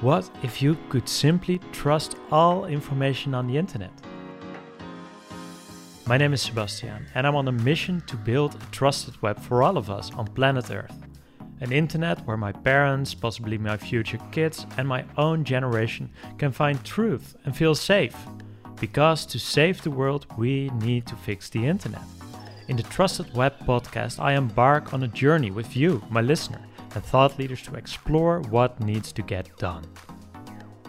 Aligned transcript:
What 0.00 0.30
if 0.42 0.62
you 0.62 0.78
could 0.88 1.06
simply 1.06 1.60
trust 1.72 2.16
all 2.30 2.64
information 2.64 3.34
on 3.34 3.46
the 3.46 3.58
internet? 3.58 3.90
My 6.06 6.16
name 6.16 6.32
is 6.32 6.40
Sebastian, 6.40 7.04
and 7.14 7.26
I'm 7.26 7.36
on 7.36 7.46
a 7.48 7.52
mission 7.52 8.02
to 8.06 8.16
build 8.16 8.54
a 8.54 8.70
trusted 8.70 9.20
web 9.20 9.38
for 9.38 9.62
all 9.62 9.76
of 9.76 9.90
us 9.90 10.10
on 10.14 10.26
planet 10.28 10.70
Earth. 10.70 10.96
An 11.60 11.70
internet 11.70 12.26
where 12.26 12.38
my 12.38 12.50
parents, 12.50 13.12
possibly 13.12 13.58
my 13.58 13.76
future 13.76 14.16
kids, 14.32 14.64
and 14.78 14.88
my 14.88 15.04
own 15.18 15.44
generation 15.44 16.08
can 16.38 16.50
find 16.50 16.82
truth 16.82 17.36
and 17.44 17.54
feel 17.54 17.74
safe. 17.74 18.16
Because 18.80 19.26
to 19.26 19.38
save 19.38 19.82
the 19.82 19.90
world, 19.90 20.24
we 20.38 20.70
need 20.80 21.04
to 21.08 21.14
fix 21.14 21.50
the 21.50 21.66
internet. 21.66 22.00
In 22.68 22.76
the 22.78 22.84
Trusted 22.84 23.36
Web 23.36 23.52
podcast, 23.66 24.18
I 24.18 24.32
embark 24.32 24.94
on 24.94 25.02
a 25.02 25.08
journey 25.08 25.50
with 25.50 25.76
you, 25.76 26.02
my 26.08 26.22
listener 26.22 26.62
and 26.94 27.04
thought 27.04 27.38
leaders 27.38 27.62
to 27.62 27.74
explore 27.74 28.40
what 28.50 28.80
needs 28.80 29.12
to 29.12 29.22
get 29.22 29.56
done. 29.58 29.84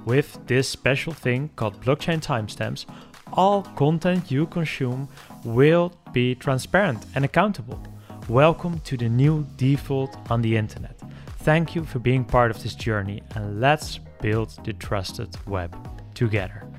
With 0.05 0.39
this 0.47 0.67
special 0.67 1.13
thing 1.13 1.49
called 1.55 1.81
blockchain 1.81 2.21
timestamps, 2.21 2.85
all 3.33 3.63
content 3.75 4.31
you 4.31 4.45
consume 4.47 5.07
will 5.43 5.93
be 6.11 6.35
transparent 6.35 7.05
and 7.15 7.23
accountable. 7.23 7.81
Welcome 8.27 8.79
to 8.81 8.97
the 8.97 9.09
new 9.09 9.45
default 9.57 10.15
on 10.31 10.41
the 10.41 10.55
internet. 10.55 10.99
Thank 11.39 11.75
you 11.75 11.83
for 11.83 11.99
being 11.99 12.23
part 12.23 12.51
of 12.51 12.61
this 12.61 12.75
journey 12.75 13.23
and 13.35 13.59
let's 13.59 13.99
build 14.21 14.49
the 14.63 14.73
trusted 14.73 15.35
web 15.47 15.75
together. 16.13 16.70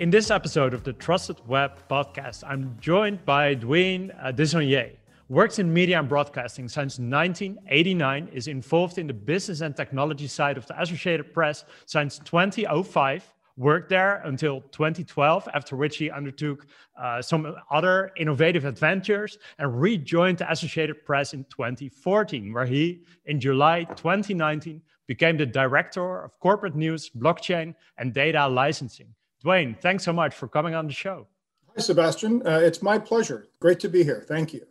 In 0.00 0.08
this 0.08 0.30
episode 0.30 0.72
of 0.72 0.82
the 0.82 0.94
Trusted 0.94 1.46
Web 1.46 1.72
podcast, 1.86 2.42
I'm 2.46 2.74
joined 2.80 3.22
by 3.26 3.54
Dwayne 3.54 4.10
uh, 4.18 4.32
Desaulniers. 4.32 4.96
Works 5.28 5.58
in 5.58 5.70
media 5.70 5.98
and 5.98 6.08
broadcasting 6.08 6.70
since 6.70 6.98
1989, 6.98 8.30
is 8.32 8.48
involved 8.48 8.96
in 8.96 9.06
the 9.06 9.12
business 9.12 9.60
and 9.60 9.76
technology 9.76 10.26
side 10.26 10.56
of 10.56 10.66
the 10.66 10.80
Associated 10.80 11.34
Press 11.34 11.66
since 11.84 12.18
2005, 12.20 13.30
worked 13.58 13.90
there 13.90 14.22
until 14.24 14.62
2012, 14.72 15.46
after 15.52 15.76
which 15.76 15.98
he 15.98 16.10
undertook 16.10 16.66
uh, 16.98 17.20
some 17.20 17.54
other 17.70 18.10
innovative 18.16 18.64
adventures 18.64 19.36
and 19.58 19.82
rejoined 19.82 20.38
the 20.38 20.50
Associated 20.50 21.04
Press 21.04 21.34
in 21.34 21.44
2014, 21.50 22.54
where 22.54 22.64
he, 22.64 23.02
in 23.26 23.38
July 23.38 23.84
2019, 23.84 24.80
became 25.06 25.36
the 25.36 25.44
director 25.44 26.22
of 26.22 26.40
corporate 26.40 26.74
news, 26.74 27.10
blockchain, 27.10 27.74
and 27.98 28.14
data 28.14 28.48
licensing. 28.48 29.14
Dwayne, 29.44 29.78
thanks 29.80 30.04
so 30.04 30.12
much 30.12 30.34
for 30.34 30.48
coming 30.48 30.74
on 30.74 30.86
the 30.86 30.92
show. 30.92 31.26
Hi, 31.74 31.82
Sebastian. 31.82 32.46
Uh, 32.46 32.60
it's 32.62 32.82
my 32.82 32.98
pleasure. 32.98 33.48
Great 33.60 33.80
to 33.80 33.88
be 33.88 34.04
here. 34.04 34.24
Thank 34.28 34.52
you. 34.52 34.66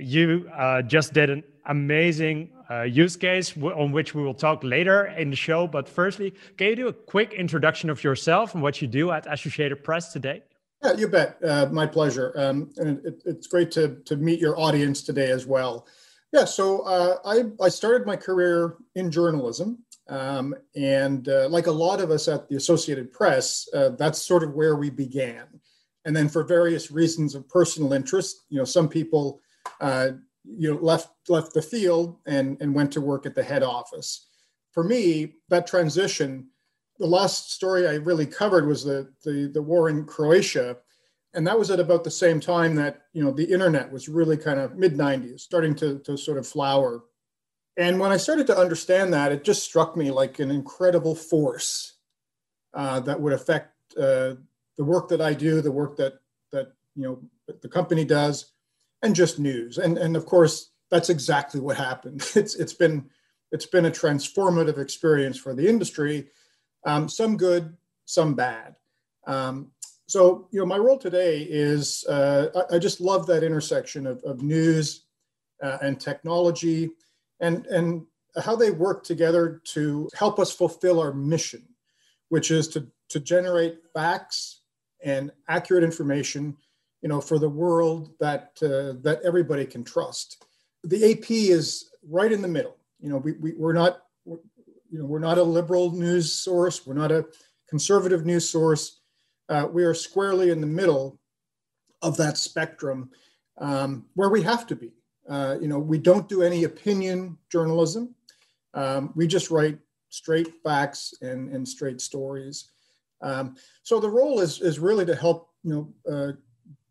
You 0.00 0.50
uh, 0.52 0.82
just 0.82 1.12
did 1.12 1.30
an 1.30 1.44
amazing 1.66 2.50
uh, 2.68 2.82
use 2.82 3.16
case 3.16 3.56
on 3.56 3.92
which 3.92 4.14
we 4.14 4.22
will 4.22 4.34
talk 4.34 4.64
later 4.64 5.06
in 5.06 5.30
the 5.30 5.36
show. 5.36 5.68
But 5.68 5.88
firstly, 5.88 6.34
can 6.56 6.68
you 6.68 6.76
do 6.76 6.88
a 6.88 6.92
quick 6.92 7.34
introduction 7.34 7.88
of 7.90 8.02
yourself 8.02 8.54
and 8.54 8.62
what 8.62 8.82
you 8.82 8.88
do 8.88 9.12
at 9.12 9.32
Associated 9.32 9.84
Press 9.84 10.12
today? 10.12 10.42
Yeah, 10.82 10.94
you 10.94 11.06
bet. 11.06 11.38
Uh, 11.44 11.66
my 11.70 11.86
pleasure. 11.86 12.32
Um, 12.36 12.70
and 12.78 13.04
it, 13.06 13.22
it's 13.24 13.46
great 13.46 13.70
to, 13.72 13.96
to 14.06 14.16
meet 14.16 14.40
your 14.40 14.58
audience 14.58 15.02
today 15.02 15.30
as 15.30 15.46
well. 15.46 15.86
Yeah, 16.32 16.46
so 16.46 16.80
uh, 16.80 17.18
I, 17.24 17.44
I 17.64 17.68
started 17.68 18.08
my 18.08 18.16
career 18.16 18.76
in 18.96 19.12
journalism. 19.12 19.83
Um, 20.08 20.54
and 20.76 21.28
uh, 21.28 21.48
like 21.48 21.66
a 21.66 21.72
lot 21.72 22.00
of 22.00 22.10
us 22.10 22.28
at 22.28 22.48
the 22.48 22.56
Associated 22.56 23.12
Press, 23.12 23.68
uh, 23.72 23.90
that's 23.90 24.20
sort 24.20 24.42
of 24.42 24.52
where 24.52 24.76
we 24.76 24.90
began. 24.90 25.46
And 26.04 26.14
then 26.14 26.28
for 26.28 26.44
various 26.44 26.90
reasons 26.90 27.34
of 27.34 27.48
personal 27.48 27.94
interest, 27.94 28.44
you 28.50 28.58
know, 28.58 28.64
some 28.64 28.88
people, 28.88 29.40
uh, 29.80 30.10
you 30.44 30.70
know, 30.72 30.78
left 30.80 31.08
left 31.28 31.54
the 31.54 31.62
field 31.62 32.18
and 32.26 32.58
and 32.60 32.74
went 32.74 32.92
to 32.92 33.00
work 33.00 33.24
at 33.24 33.34
the 33.34 33.42
head 33.42 33.62
office. 33.62 34.28
For 34.72 34.84
me, 34.84 35.36
that 35.48 35.66
transition, 35.66 36.48
the 36.98 37.06
last 37.06 37.52
story 37.52 37.88
I 37.88 37.94
really 37.94 38.26
covered 38.26 38.66
was 38.66 38.84
the 38.84 39.10
the, 39.24 39.50
the 39.54 39.62
war 39.62 39.88
in 39.88 40.04
Croatia, 40.04 40.76
and 41.32 41.46
that 41.46 41.58
was 41.58 41.70
at 41.70 41.80
about 41.80 42.04
the 42.04 42.10
same 42.10 42.40
time 42.40 42.74
that 42.74 43.04
you 43.14 43.24
know 43.24 43.30
the 43.30 43.50
internet 43.50 43.90
was 43.90 44.06
really 44.06 44.36
kind 44.36 44.60
of 44.60 44.76
mid 44.76 44.98
90s, 44.98 45.40
starting 45.40 45.74
to 45.76 46.00
to 46.00 46.18
sort 46.18 46.36
of 46.36 46.46
flower 46.46 47.04
and 47.76 47.98
when 47.98 48.12
I 48.12 48.16
started 48.16 48.46
to 48.48 48.58
understand 48.58 49.12
that, 49.12 49.32
it 49.32 49.44
just 49.44 49.64
struck 49.64 49.96
me 49.96 50.10
like 50.10 50.38
an 50.38 50.50
incredible 50.50 51.14
force 51.14 51.94
uh, 52.72 53.00
that 53.00 53.20
would 53.20 53.32
affect 53.32 53.72
uh, 53.96 54.34
the 54.76 54.84
work 54.84 55.08
that 55.08 55.20
I 55.20 55.34
do, 55.34 55.60
the 55.60 55.72
work 55.72 55.96
that 55.96 56.14
that 56.52 56.72
you 56.94 57.02
know 57.02 57.54
the 57.60 57.68
company 57.68 58.04
does, 58.04 58.52
and 59.02 59.14
just 59.14 59.38
news. 59.38 59.78
And 59.78 59.98
and 59.98 60.16
of 60.16 60.26
course, 60.26 60.70
that's 60.90 61.10
exactly 61.10 61.60
what 61.60 61.76
happened. 61.76 62.22
It's 62.36 62.54
it's 62.54 62.74
been 62.74 63.10
it's 63.50 63.66
been 63.66 63.86
a 63.86 63.90
transformative 63.90 64.78
experience 64.78 65.38
for 65.38 65.54
the 65.54 65.68
industry, 65.68 66.28
um, 66.86 67.08
some 67.08 67.36
good, 67.36 67.76
some 68.04 68.34
bad. 68.34 68.76
Um, 69.26 69.70
so 70.06 70.48
you 70.52 70.60
know, 70.60 70.66
my 70.66 70.76
role 70.76 70.98
today 70.98 71.42
is 71.42 72.04
uh, 72.08 72.48
I, 72.70 72.76
I, 72.76 72.78
just 72.78 73.00
love 73.00 73.26
that 73.26 73.42
intersection 73.42 74.06
of, 74.06 74.22
of 74.24 74.42
news 74.42 75.06
uh, 75.62 75.78
and 75.80 75.98
technology 75.98 76.90
and, 77.44 77.66
and 77.66 78.06
how 78.42 78.56
they 78.56 78.70
work 78.70 79.04
together 79.04 79.60
to 79.64 80.08
help 80.14 80.38
us 80.38 80.52
fulfill 80.52 81.00
our 81.00 81.12
mission, 81.12 81.62
which 82.28 82.50
is 82.50 82.68
to, 82.68 82.86
to 83.10 83.20
generate 83.20 83.78
facts 83.92 84.62
and 85.04 85.30
accurate 85.48 85.84
information 85.84 86.56
you 87.04 87.08
know, 87.08 87.20
for 87.20 87.38
the 87.38 87.48
world 87.48 88.14
that, 88.18 88.52
uh, 88.62 88.98
that 89.02 89.20
everybody 89.26 89.66
can 89.66 89.84
trust. 89.84 90.42
The 90.84 91.12
AP 91.12 91.30
is 91.30 91.90
right 92.08 92.32
in 92.32 92.40
the 92.40 92.48
middle. 92.48 92.78
You 92.98 93.10
know, 93.10 93.18
we, 93.18 93.32
we, 93.32 93.52
we're 93.52 93.74
not, 93.74 94.04
we're, 94.24 94.38
you 94.90 94.98
know, 95.00 95.04
we're 95.04 95.18
not 95.18 95.36
a 95.36 95.42
liberal 95.42 95.90
news 95.90 96.32
source. 96.32 96.86
We're 96.86 96.94
not 96.94 97.12
a 97.12 97.26
conservative 97.68 98.24
news 98.24 98.48
source. 98.48 99.00
Uh, 99.50 99.68
we 99.70 99.84
are 99.84 99.92
squarely 99.92 100.48
in 100.48 100.62
the 100.62 100.66
middle 100.66 101.20
of 102.00 102.16
that 102.16 102.38
spectrum 102.38 103.10
um, 103.58 104.06
where 104.14 104.30
we 104.30 104.42
have 104.42 104.66
to 104.68 104.74
be. 104.74 104.92
Uh, 105.28 105.56
you 105.60 105.68
know, 105.68 105.78
we 105.78 105.98
don't 105.98 106.28
do 106.28 106.42
any 106.42 106.64
opinion 106.64 107.38
journalism. 107.50 108.14
Um, 108.74 109.12
we 109.14 109.26
just 109.26 109.50
write 109.50 109.78
straight 110.08 110.54
facts 110.62 111.14
and, 111.22 111.50
and 111.50 111.66
straight 111.66 112.00
stories. 112.00 112.70
Um, 113.20 113.56
so 113.82 114.00
the 114.00 114.10
role 114.10 114.40
is, 114.40 114.60
is 114.60 114.78
really 114.78 115.06
to 115.06 115.14
help, 115.14 115.50
you 115.62 115.94
know, 116.06 116.12
uh, 116.12 116.32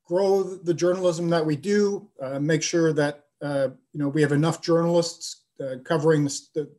grow 0.06 0.44
the 0.44 0.74
journalism 0.74 1.30
that 1.30 1.46
we 1.46 1.56
do, 1.56 2.10
uh, 2.22 2.40
make 2.40 2.64
sure 2.64 2.92
that, 2.94 3.26
uh, 3.42 3.70
you 3.94 4.00
know, 4.00 4.10
we 4.10 4.22
have 4.22 4.32
enough 4.32 4.62
journalists 4.62 5.44
uh, 5.62 5.76
covering 5.84 6.24
the, 6.24 6.42
the, 6.56 6.70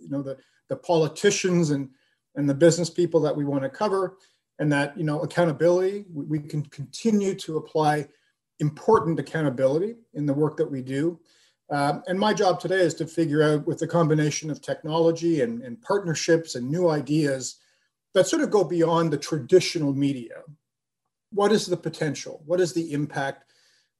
you 0.00 0.08
know, 0.10 0.22
the, 0.22 0.36
the 0.68 0.76
politicians 0.76 1.70
and, 1.70 1.88
and 2.34 2.48
the 2.48 2.54
business 2.54 2.90
people 2.90 3.20
that 3.20 3.34
we 3.34 3.44
want 3.44 3.62
to 3.62 3.68
cover 3.68 4.16
and 4.58 4.70
that, 4.72 4.96
you 4.96 5.04
know, 5.04 5.20
accountability, 5.20 6.04
we, 6.12 6.24
we 6.24 6.38
can 6.38 6.62
continue 6.66 7.34
to 7.34 7.56
apply 7.56 8.06
important 8.68 9.18
accountability 9.24 9.92
in 10.18 10.24
the 10.26 10.38
work 10.42 10.54
that 10.56 10.70
we 10.74 10.82
do. 10.96 11.02
Um, 11.76 11.94
and 12.08 12.18
my 12.18 12.32
job 12.42 12.54
today 12.60 12.82
is 12.88 12.94
to 12.96 13.06
figure 13.06 13.42
out, 13.48 13.66
with 13.68 13.78
the 13.78 13.94
combination 13.98 14.50
of 14.50 14.60
technology 14.60 15.34
and, 15.44 15.62
and 15.66 15.80
partnerships 15.90 16.50
and 16.56 16.64
new 16.70 16.84
ideas 17.00 17.42
that 18.14 18.26
sort 18.26 18.42
of 18.42 18.50
go 18.56 18.62
beyond 18.64 19.06
the 19.10 19.22
traditional 19.30 19.92
media, 20.06 20.36
what 21.38 21.50
is 21.56 21.64
the 21.66 21.76
potential? 21.88 22.34
What 22.48 22.60
is 22.60 22.72
the 22.72 22.86
impact, 22.98 23.40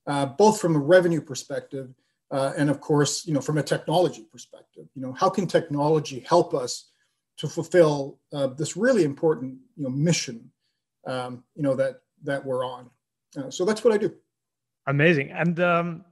uh, 0.06 0.26
both 0.42 0.56
from 0.60 0.76
a 0.76 0.86
revenue 0.96 1.22
perspective 1.31 1.88
uh, 2.31 2.52
and, 2.58 2.69
of 2.70 2.78
course, 2.81 3.26
you 3.26 3.34
know, 3.34 3.44
from 3.48 3.58
a 3.58 3.62
technology 3.75 4.25
perspective? 4.31 4.86
You 4.94 5.02
know, 5.02 5.12
how 5.20 5.31
can 5.36 5.46
technology 5.46 6.20
help 6.34 6.54
us 6.64 6.72
to 7.41 7.48
fulfill 7.48 8.20
uh, 8.36 8.48
this 8.60 8.76
really 8.76 9.04
important, 9.04 9.58
you 9.76 9.84
know, 9.84 9.91
mission, 10.08 10.38
um, 11.12 11.42
you 11.56 11.62
know, 11.66 11.75
that 11.75 11.94
that 12.22 12.44
we're 12.46 12.64
on? 12.76 12.91
Uh, 13.36 13.50
so 13.50 13.64
that's 13.64 13.82
what 13.84 13.94
I 13.96 13.98
do. 13.98 14.10
Amazing. 14.87 15.31
And 15.31 15.59
um, 15.61 16.05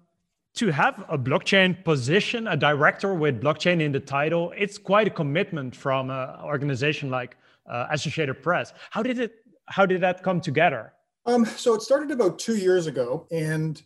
to 0.55 0.71
have 0.71 1.05
a 1.08 1.19
blockchain 1.19 1.82
position, 1.85 2.46
a 2.46 2.56
director 2.56 3.14
with 3.14 3.41
blockchain 3.41 3.81
in 3.81 3.93
the 3.93 4.00
title, 4.00 4.52
it's 4.56 4.79
quite 4.79 5.06
a 5.06 5.11
commitment 5.11 5.75
from 5.75 6.11
an 6.11 6.29
organization 6.43 7.11
like 7.11 7.37
uh, 7.67 7.87
Associated 7.91 8.43
Press. 8.43 8.73
How 8.91 9.02
did 9.02 9.19
it? 9.19 9.37
How 9.67 9.87
did 9.87 10.00
that 10.00 10.23
come 10.23 10.41
together? 10.41 10.93
Um, 11.25 11.46
so 11.46 11.75
it 11.75 11.82
started 11.82 12.11
about 12.11 12.38
two 12.38 12.56
years 12.56 12.87
ago, 12.87 13.26
and 13.31 13.81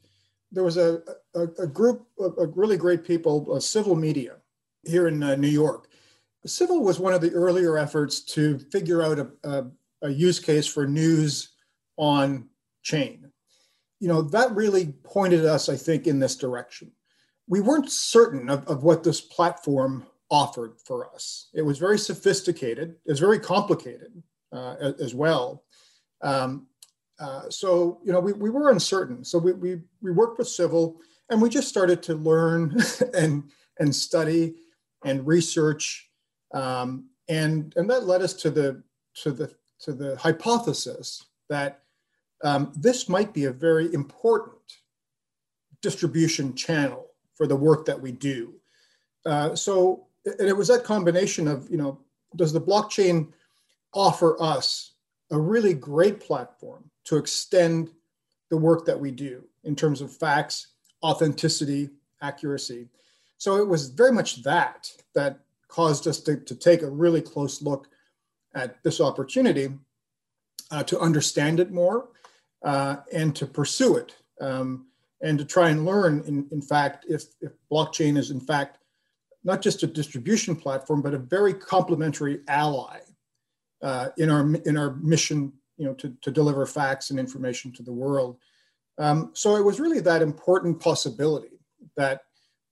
there 0.50 0.64
was 0.64 0.78
a, 0.78 1.02
a, 1.34 1.42
a 1.58 1.66
group 1.66 2.06
of, 2.18 2.56
really 2.56 2.78
great 2.78 3.04
people, 3.04 3.46
uh, 3.52 3.60
Civil 3.60 3.94
Media, 3.94 4.36
here 4.84 5.06
in 5.06 5.22
uh, 5.22 5.36
New 5.36 5.48
York. 5.48 5.88
Civil 6.46 6.82
was 6.82 6.98
one 6.98 7.12
of 7.12 7.20
the 7.20 7.30
earlier 7.32 7.76
efforts 7.76 8.20
to 8.20 8.58
figure 8.58 9.02
out 9.02 9.18
a, 9.18 9.28
a, 9.44 9.66
a 10.02 10.08
use 10.08 10.40
case 10.40 10.66
for 10.66 10.86
news 10.86 11.50
on 11.98 12.48
chain 12.82 13.30
you 14.00 14.08
know, 14.08 14.22
that 14.22 14.54
really 14.54 14.94
pointed 15.04 15.44
us, 15.44 15.68
I 15.68 15.76
think, 15.76 16.06
in 16.06 16.18
this 16.18 16.36
direction. 16.36 16.92
We 17.48 17.60
weren't 17.60 17.90
certain 17.90 18.50
of, 18.50 18.66
of 18.66 18.82
what 18.82 19.02
this 19.02 19.20
platform 19.20 20.06
offered 20.30 20.74
for 20.84 21.12
us. 21.14 21.48
It 21.54 21.62
was 21.62 21.78
very 21.78 21.98
sophisticated, 21.98 22.96
it 23.04 23.10
was 23.10 23.20
very 23.20 23.38
complicated 23.38 24.22
uh, 24.52 24.92
as, 25.00 25.14
well. 25.14 25.64
Um, 26.22 26.66
uh, 27.20 27.48
so, 27.48 28.00
you 28.04 28.12
know, 28.12 28.20
we, 28.20 28.32
we 28.32 28.50
were 28.50 28.70
uncertain. 28.70 29.24
So 29.24 29.38
we, 29.38 29.52
we, 29.52 29.80
we 30.02 30.10
worked 30.10 30.38
with 30.38 30.48
Civil 30.48 31.00
and 31.30 31.40
we 31.40 31.48
just 31.48 31.68
started 31.68 32.02
to 32.04 32.14
learn 32.14 32.76
and, 33.14 33.44
and 33.78 33.94
study 33.94 34.56
and 35.04 35.26
research, 35.26 36.10
um, 36.52 37.08
and 37.28 37.72
and 37.76 37.88
that 37.90 38.06
led 38.06 38.22
us 38.22 38.34
to 38.34 38.50
the 38.50 38.82
to 39.14 39.30
the 39.30 39.52
to 39.80 39.92
the 39.92 40.16
hypothesis 40.16 41.24
that 41.48 41.82
um, 42.42 42.72
this 42.76 43.08
might 43.08 43.32
be 43.32 43.44
a 43.44 43.52
very 43.52 43.92
important 43.94 44.54
distribution 45.82 46.54
channel 46.54 47.06
for 47.34 47.46
the 47.46 47.56
work 47.56 47.84
that 47.86 48.00
we 48.00 48.12
do. 48.12 48.54
Uh, 49.24 49.54
so, 49.54 50.06
and 50.24 50.48
it 50.48 50.56
was 50.56 50.68
that 50.68 50.84
combination 50.84 51.48
of, 51.48 51.68
you 51.70 51.76
know, 51.76 52.00
does 52.34 52.52
the 52.52 52.60
blockchain 52.60 53.32
offer 53.92 54.40
us 54.42 54.92
a 55.30 55.38
really 55.38 55.74
great 55.74 56.20
platform 56.20 56.90
to 57.04 57.16
extend 57.16 57.90
the 58.50 58.56
work 58.56 58.84
that 58.86 58.98
we 58.98 59.10
do 59.10 59.44
in 59.64 59.74
terms 59.74 60.00
of 60.00 60.14
facts, 60.14 60.68
authenticity, 61.02 61.90
accuracy? 62.22 62.88
So 63.38 63.56
it 63.56 63.68
was 63.68 63.88
very 63.88 64.12
much 64.12 64.42
that 64.42 64.90
that 65.14 65.40
caused 65.68 66.06
us 66.06 66.20
to, 66.20 66.36
to 66.36 66.54
take 66.54 66.82
a 66.82 66.90
really 66.90 67.20
close 67.20 67.60
look 67.60 67.88
at 68.54 68.82
this 68.82 69.00
opportunity 69.00 69.68
uh, 70.70 70.82
to 70.84 70.98
understand 70.98 71.60
it 71.60 71.70
more 71.70 72.08
uh, 72.66 72.96
and 73.12 73.34
to 73.36 73.46
pursue 73.46 73.96
it 73.96 74.16
um, 74.40 74.86
and 75.22 75.38
to 75.38 75.44
try 75.44 75.70
and 75.70 75.86
learn, 75.86 76.22
in, 76.26 76.46
in 76.50 76.60
fact, 76.60 77.06
if, 77.08 77.22
if 77.40 77.52
blockchain 77.72 78.18
is 78.18 78.30
in 78.30 78.40
fact 78.40 78.78
not 79.44 79.62
just 79.62 79.84
a 79.84 79.86
distribution 79.86 80.56
platform, 80.56 81.00
but 81.00 81.14
a 81.14 81.18
very 81.18 81.54
complementary 81.54 82.40
ally 82.48 82.98
uh, 83.82 84.08
in 84.18 84.28
our 84.28 84.52
in 84.66 84.76
our 84.76 84.96
mission, 84.96 85.52
you 85.76 85.86
know, 85.86 85.94
to, 85.94 86.12
to 86.22 86.32
deliver 86.32 86.66
facts 86.66 87.10
and 87.10 87.20
information 87.20 87.72
to 87.72 87.84
the 87.84 87.92
world. 87.92 88.38
Um, 88.98 89.30
so 89.34 89.54
it 89.54 89.64
was 89.64 89.78
really 89.78 90.00
that 90.00 90.20
important 90.20 90.80
possibility 90.80 91.60
that 91.96 92.22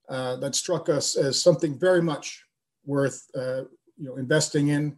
uh, 0.09 0.35
that 0.37 0.55
struck 0.55 0.89
us 0.89 1.15
as 1.15 1.41
something 1.41 1.79
very 1.79 2.01
much 2.01 2.43
worth 2.85 3.25
uh, 3.33 3.63
you 3.97 4.07
know 4.07 4.17
investing 4.17 4.67
in, 4.67 4.97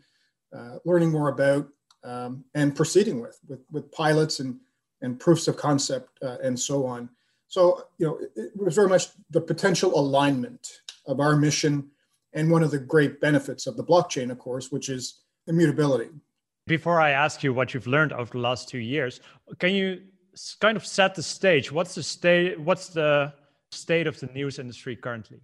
uh, 0.57 0.77
learning 0.83 1.11
more 1.11 1.29
about, 1.29 1.67
um, 2.03 2.43
and 2.55 2.75
proceeding 2.75 3.21
with, 3.21 3.38
with 3.47 3.63
with 3.71 3.91
pilots 3.91 4.39
and 4.39 4.59
and 5.01 5.19
proofs 5.19 5.47
of 5.47 5.57
concept 5.57 6.17
uh, 6.23 6.38
and 6.44 6.59
so 6.59 6.85
on. 6.85 7.09
So, 7.47 7.85
you 7.97 8.07
know, 8.07 8.17
it, 8.17 8.31
it 8.35 8.63
was 8.63 8.75
very 8.75 8.89
much 8.89 9.07
the 9.29 9.41
potential 9.41 9.97
alignment 9.97 10.81
of 11.05 11.19
our 11.19 11.35
mission 11.35 11.89
and 12.33 12.51
one 12.51 12.63
of 12.63 12.71
the 12.71 12.79
great 12.79 13.21
benefits 13.21 13.67
of 13.67 13.77
the 13.77 13.83
blockchain, 13.83 14.31
of 14.31 14.39
course, 14.39 14.71
which 14.71 14.89
is 14.89 15.21
immutability. 15.47 16.09
Before 16.67 16.99
I 16.99 17.11
ask 17.11 17.44
you 17.44 17.53
what 17.53 17.73
you've 17.73 17.88
learned 17.88 18.11
over 18.11 18.31
the 18.31 18.39
last 18.39 18.67
two 18.67 18.79
years, 18.79 19.21
can 19.59 19.73
you 19.73 20.01
kind 20.59 20.75
of 20.75 20.85
set 20.85 21.15
the 21.15 21.23
stage? 21.23 21.71
What's 21.71 21.95
the 21.95 22.03
state? 22.03 22.59
What's 22.59 22.89
the 22.89 23.33
state 23.71 24.07
of 24.07 24.19
the 24.19 24.27
news 24.27 24.59
industry 24.59 24.95
currently? 24.95 25.39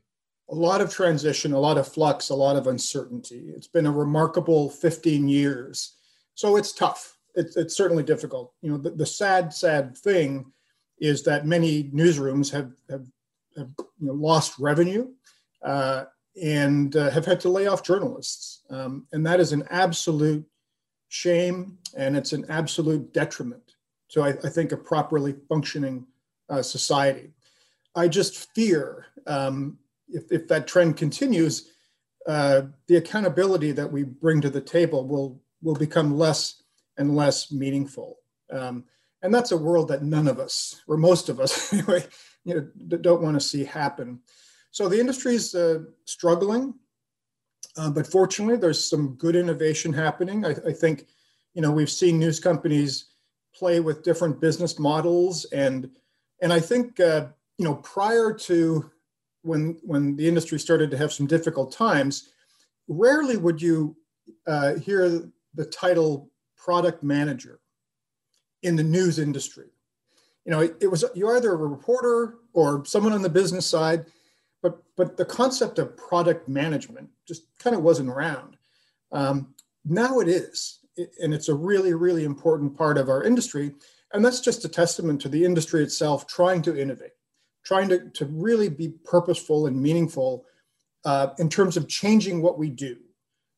A 0.50 0.56
lot 0.56 0.82
of 0.82 0.92
transition, 0.92 1.54
a 1.54 1.60
lot 1.60 1.78
of 1.78 1.88
flux, 1.88 2.30
a 2.30 2.36
lot 2.36 2.58
of 2.58 2.68
uncertainty. 2.68 3.54
It's 3.56 3.68
been 3.68 3.86
a 3.86 3.92
remarkable 3.92 4.70
15 4.70 5.30
years. 5.30 5.96
So 6.36 6.58
it's 6.58 6.74
tough 6.74 7.18
it's, 7.36 7.58
it's 7.58 7.76
certainly 7.76 8.04
difficult. 8.04 8.54
You 8.62 8.72
know, 8.72 8.78
the, 8.78 8.92
the 8.92 9.06
sad, 9.06 9.54
sad 9.54 9.98
thing 9.98 10.52
is 11.00 11.24
that 11.24 11.46
many 11.46 11.86
newsrooms 11.86 12.52
have, 12.52 12.72
have, 12.90 13.06
have 13.58 13.70
you 13.78 14.08
know, 14.08 14.14
lost 14.14 14.58
revenue 14.60 15.10
uh, 15.64 16.06
and 16.42 16.96
uh, 16.96 17.10
have 17.10 17.26
had 17.26 17.40
to 17.42 17.50
lay 17.50 17.68
off 17.68 17.84
journalists. 17.84 18.62
Um, 18.70 19.08
and 19.12 19.26
that 19.26 19.40
is 19.40 19.52
an 19.52 19.64
absolute 19.70 20.46
shame 21.10 21.78
and 21.96 22.18
it's 22.18 22.34
an 22.34 22.46
absolute 22.50 23.14
detriment 23.14 23.76
to, 24.10 24.24
I, 24.24 24.30
I 24.30 24.50
think, 24.50 24.72
a 24.72 24.78
properly 24.78 25.36
functioning 25.50 26.08
uh, 26.50 26.62
society. 26.62 27.34
I 27.96 28.08
just 28.08 28.54
fear 28.56 29.06
um, 29.28 29.78
if, 30.10 30.32
if 30.32 30.48
that 30.48 30.68
trend 30.68 30.98
continues, 30.98 31.72
uh, 32.28 32.64
the 32.88 32.96
accountability 32.96 33.72
that 33.74 33.92
we 33.92 34.04
bring 34.04 34.42
to 34.42 34.50
the 34.50 34.62
table 34.62 35.08
will, 35.08 35.42
will 35.62 35.76
become 35.76 36.18
less 36.18 36.63
and 36.98 37.16
less 37.16 37.52
meaningful. 37.52 38.18
Um, 38.52 38.86
and 39.22 39.34
that's 39.34 39.52
a 39.52 39.58
world 39.58 39.88
that 39.88 40.04
none 40.04 40.28
of 40.28 40.40
us, 40.40 40.82
or 40.88 40.98
most 40.98 41.30
of 41.30 41.40
us 41.40 41.72
anyway, 41.74 42.06
you 42.44 42.56
know, 42.56 42.98
don't 42.98 43.22
want 43.22 43.36
to 43.36 43.48
see 43.48 43.64
happen. 43.64 44.20
So 44.72 44.90
the 44.90 45.00
industry 45.00 45.36
is 45.36 45.56
uh, 45.56 45.80
struggling, 46.06 46.74
uh, 47.78 47.90
but 47.90 48.06
fortunately, 48.06 48.58
there's 48.58 48.84
some 48.84 49.16
good 49.16 49.36
innovation 49.36 49.94
happening. 49.94 50.46
I, 50.46 50.56
I, 50.68 50.74
think, 50.74 51.08
you 51.54 51.62
know, 51.62 51.72
we've 51.72 51.90
seen 51.90 52.20
news 52.20 52.40
companies 52.40 53.06
play 53.56 53.80
with 53.80 54.04
different 54.04 54.42
business 54.42 54.78
models, 54.78 55.46
and 55.46 55.90
and 56.42 56.52
I 56.52 56.60
think, 56.60 57.00
uh, 57.00 57.28
you 57.58 57.66
know, 57.66 57.76
prior 57.76 58.34
to 58.34 58.92
when 59.44 59.80
when 59.84 60.16
the 60.16 60.28
industry 60.28 60.60
started 60.60 60.92
to 60.92 60.98
have 60.98 61.14
some 61.14 61.28
difficult 61.28 61.72
times, 61.72 62.30
rarely 62.88 63.38
would 63.38 63.62
you 63.62 63.96
uh, 64.48 64.76
hear 64.76 65.30
the 65.54 65.66
title 65.66 66.32
product 66.64 67.04
manager 67.04 67.60
in 68.62 68.76
the 68.76 68.84
news 68.84 69.20
industry. 69.20 69.68
You 70.46 70.52
know, 70.52 70.62
it, 70.62 70.76
it 70.82 70.88
was 70.88 71.04
you're 71.14 71.36
either 71.38 71.52
a 71.52 71.58
reporter 71.58 72.36
or 72.54 72.86
someone 72.86 73.14
on 73.14 73.22
the 73.22 73.30
business 73.30 73.66
side, 73.66 74.06
but 74.62 74.82
but 74.96 75.18
the 75.18 75.26
concept 75.26 75.80
of 75.80 75.98
product 75.98 76.48
management 76.48 77.10
just 77.28 77.44
kind 77.60 77.76
of 77.76 77.84
wasn't 77.84 78.10
around. 78.10 78.58
Um, 79.12 79.54
now 79.86 80.20
it 80.20 80.28
is, 80.28 80.80
and 81.22 81.34
it's 81.34 81.50
a 81.50 81.56
really 81.56 81.94
really 81.94 82.24
important 82.24 82.78
part 82.78 82.98
of 82.98 83.10
our 83.10 83.24
industry, 83.24 83.74
and 84.14 84.24
that's 84.24 84.42
just 84.42 84.66
a 84.66 84.70
testament 84.70 85.22
to 85.22 85.30
the 85.30 85.44
industry 85.44 85.84
itself 85.84 86.28
trying 86.28 86.62
to 86.64 86.80
innovate, 86.80 87.16
trying 87.64 87.90
to 87.90 88.10
to 88.10 88.26
really 88.26 88.70
be 88.70 88.90
purposeful 89.04 89.68
and 89.68 89.82
meaningful 89.82 90.46
uh, 91.06 91.28
in 91.40 91.50
terms 91.50 91.78
of 91.78 91.88
changing 91.88 92.42
what 92.42 92.58
we 92.58 92.70
do, 92.70 92.98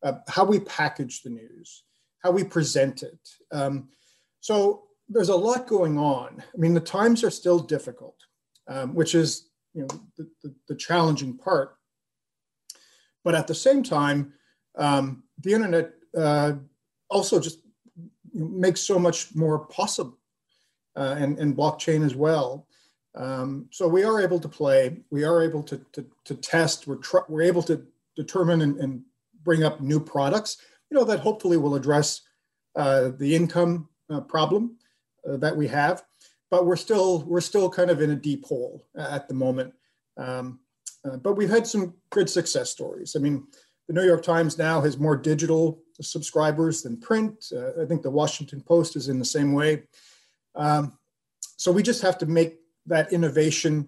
uh, 0.03 0.13
how 0.27 0.43
we 0.43 0.59
package 0.59 1.21
the 1.21 1.29
news, 1.29 1.84
how 2.25 2.31
we 2.31 2.43
present 2.43 3.03
it. 3.03 3.19
Um, 3.51 3.89
so 4.39 4.85
there's 5.07 5.29
a 5.29 5.35
lot 5.35 5.67
going 5.67 5.99
on. 5.99 6.41
I 6.41 6.57
mean, 6.57 6.73
the 6.73 6.79
times 6.79 7.23
are 7.23 7.29
still 7.29 7.59
difficult, 7.59 8.17
um, 8.67 8.95
which 8.95 9.13
is 9.13 9.49
you 9.75 9.81
know 9.81 9.87
the, 10.17 10.27
the, 10.41 10.55
the, 10.69 10.75
challenging 10.75 11.37
part. 11.37 11.75
But 13.23 13.35
at 13.35 13.45
the 13.45 13.53
same 13.53 13.83
time, 13.83 14.33
um, 14.75 15.23
the 15.39 15.53
internet 15.53 15.91
uh, 16.17 16.53
also 17.09 17.39
just 17.39 17.59
makes 18.33 18.81
so 18.81 18.97
much 18.97 19.35
more 19.35 19.59
possible, 19.59 20.17
uh, 20.95 21.15
and, 21.19 21.37
and 21.37 21.55
blockchain 21.55 22.03
as 22.03 22.15
well. 22.15 22.67
Um, 23.13 23.67
so 23.69 23.87
we 23.87 24.03
are 24.03 24.19
able 24.19 24.39
to 24.39 24.49
play, 24.49 24.97
we 25.11 25.23
are 25.23 25.43
able 25.43 25.61
to, 25.63 25.77
to, 25.93 26.05
to 26.25 26.35
test, 26.35 26.87
we're, 26.87 26.99
we're 27.29 27.43
able 27.43 27.63
to 27.63 27.85
determine 28.15 28.61
and, 28.61 28.77
and 28.77 29.03
bring 29.43 29.63
up 29.63 29.79
new 29.79 29.99
products 29.99 30.57
you 30.89 30.97
know, 30.97 31.03
that 31.05 31.19
hopefully 31.19 31.57
will 31.57 31.75
address 31.75 32.21
uh, 32.75 33.11
the 33.17 33.35
income 33.35 33.89
uh, 34.09 34.21
problem 34.21 34.77
uh, 35.27 35.37
that 35.37 35.55
we 35.55 35.67
have. 35.67 36.03
But 36.51 36.65
we're 36.65 36.75
still 36.75 37.23
we're 37.23 37.41
still 37.41 37.69
kind 37.69 37.89
of 37.89 38.01
in 38.01 38.11
a 38.11 38.15
deep 38.15 38.45
hole 38.45 38.85
at 38.95 39.27
the 39.27 39.33
moment. 39.33 39.73
Um, 40.17 40.59
uh, 41.03 41.17
but 41.17 41.33
we've 41.33 41.49
had 41.49 41.67
some 41.67 41.93
good 42.09 42.29
success 42.29 42.69
stories. 42.69 43.15
I 43.15 43.19
mean, 43.19 43.47
the 43.87 43.93
New 43.93 44.05
York 44.05 44.23
Times 44.23 44.57
now 44.57 44.81
has 44.81 44.97
more 44.97 45.15
digital 45.15 45.83
subscribers 46.01 46.81
than 46.81 46.97
print. 46.97 47.45
Uh, 47.55 47.81
I 47.81 47.85
think 47.85 48.01
the 48.01 48.09
Washington 48.09 48.61
Post 48.61 48.95
is 48.95 49.09
in 49.09 49.19
the 49.19 49.25
same 49.25 49.53
way. 49.53 49.83
Um, 50.55 50.97
so 51.57 51.71
we 51.71 51.83
just 51.83 52.01
have 52.01 52.17
to 52.19 52.25
make 52.25 52.57
that 52.87 53.11
innovation 53.13 53.87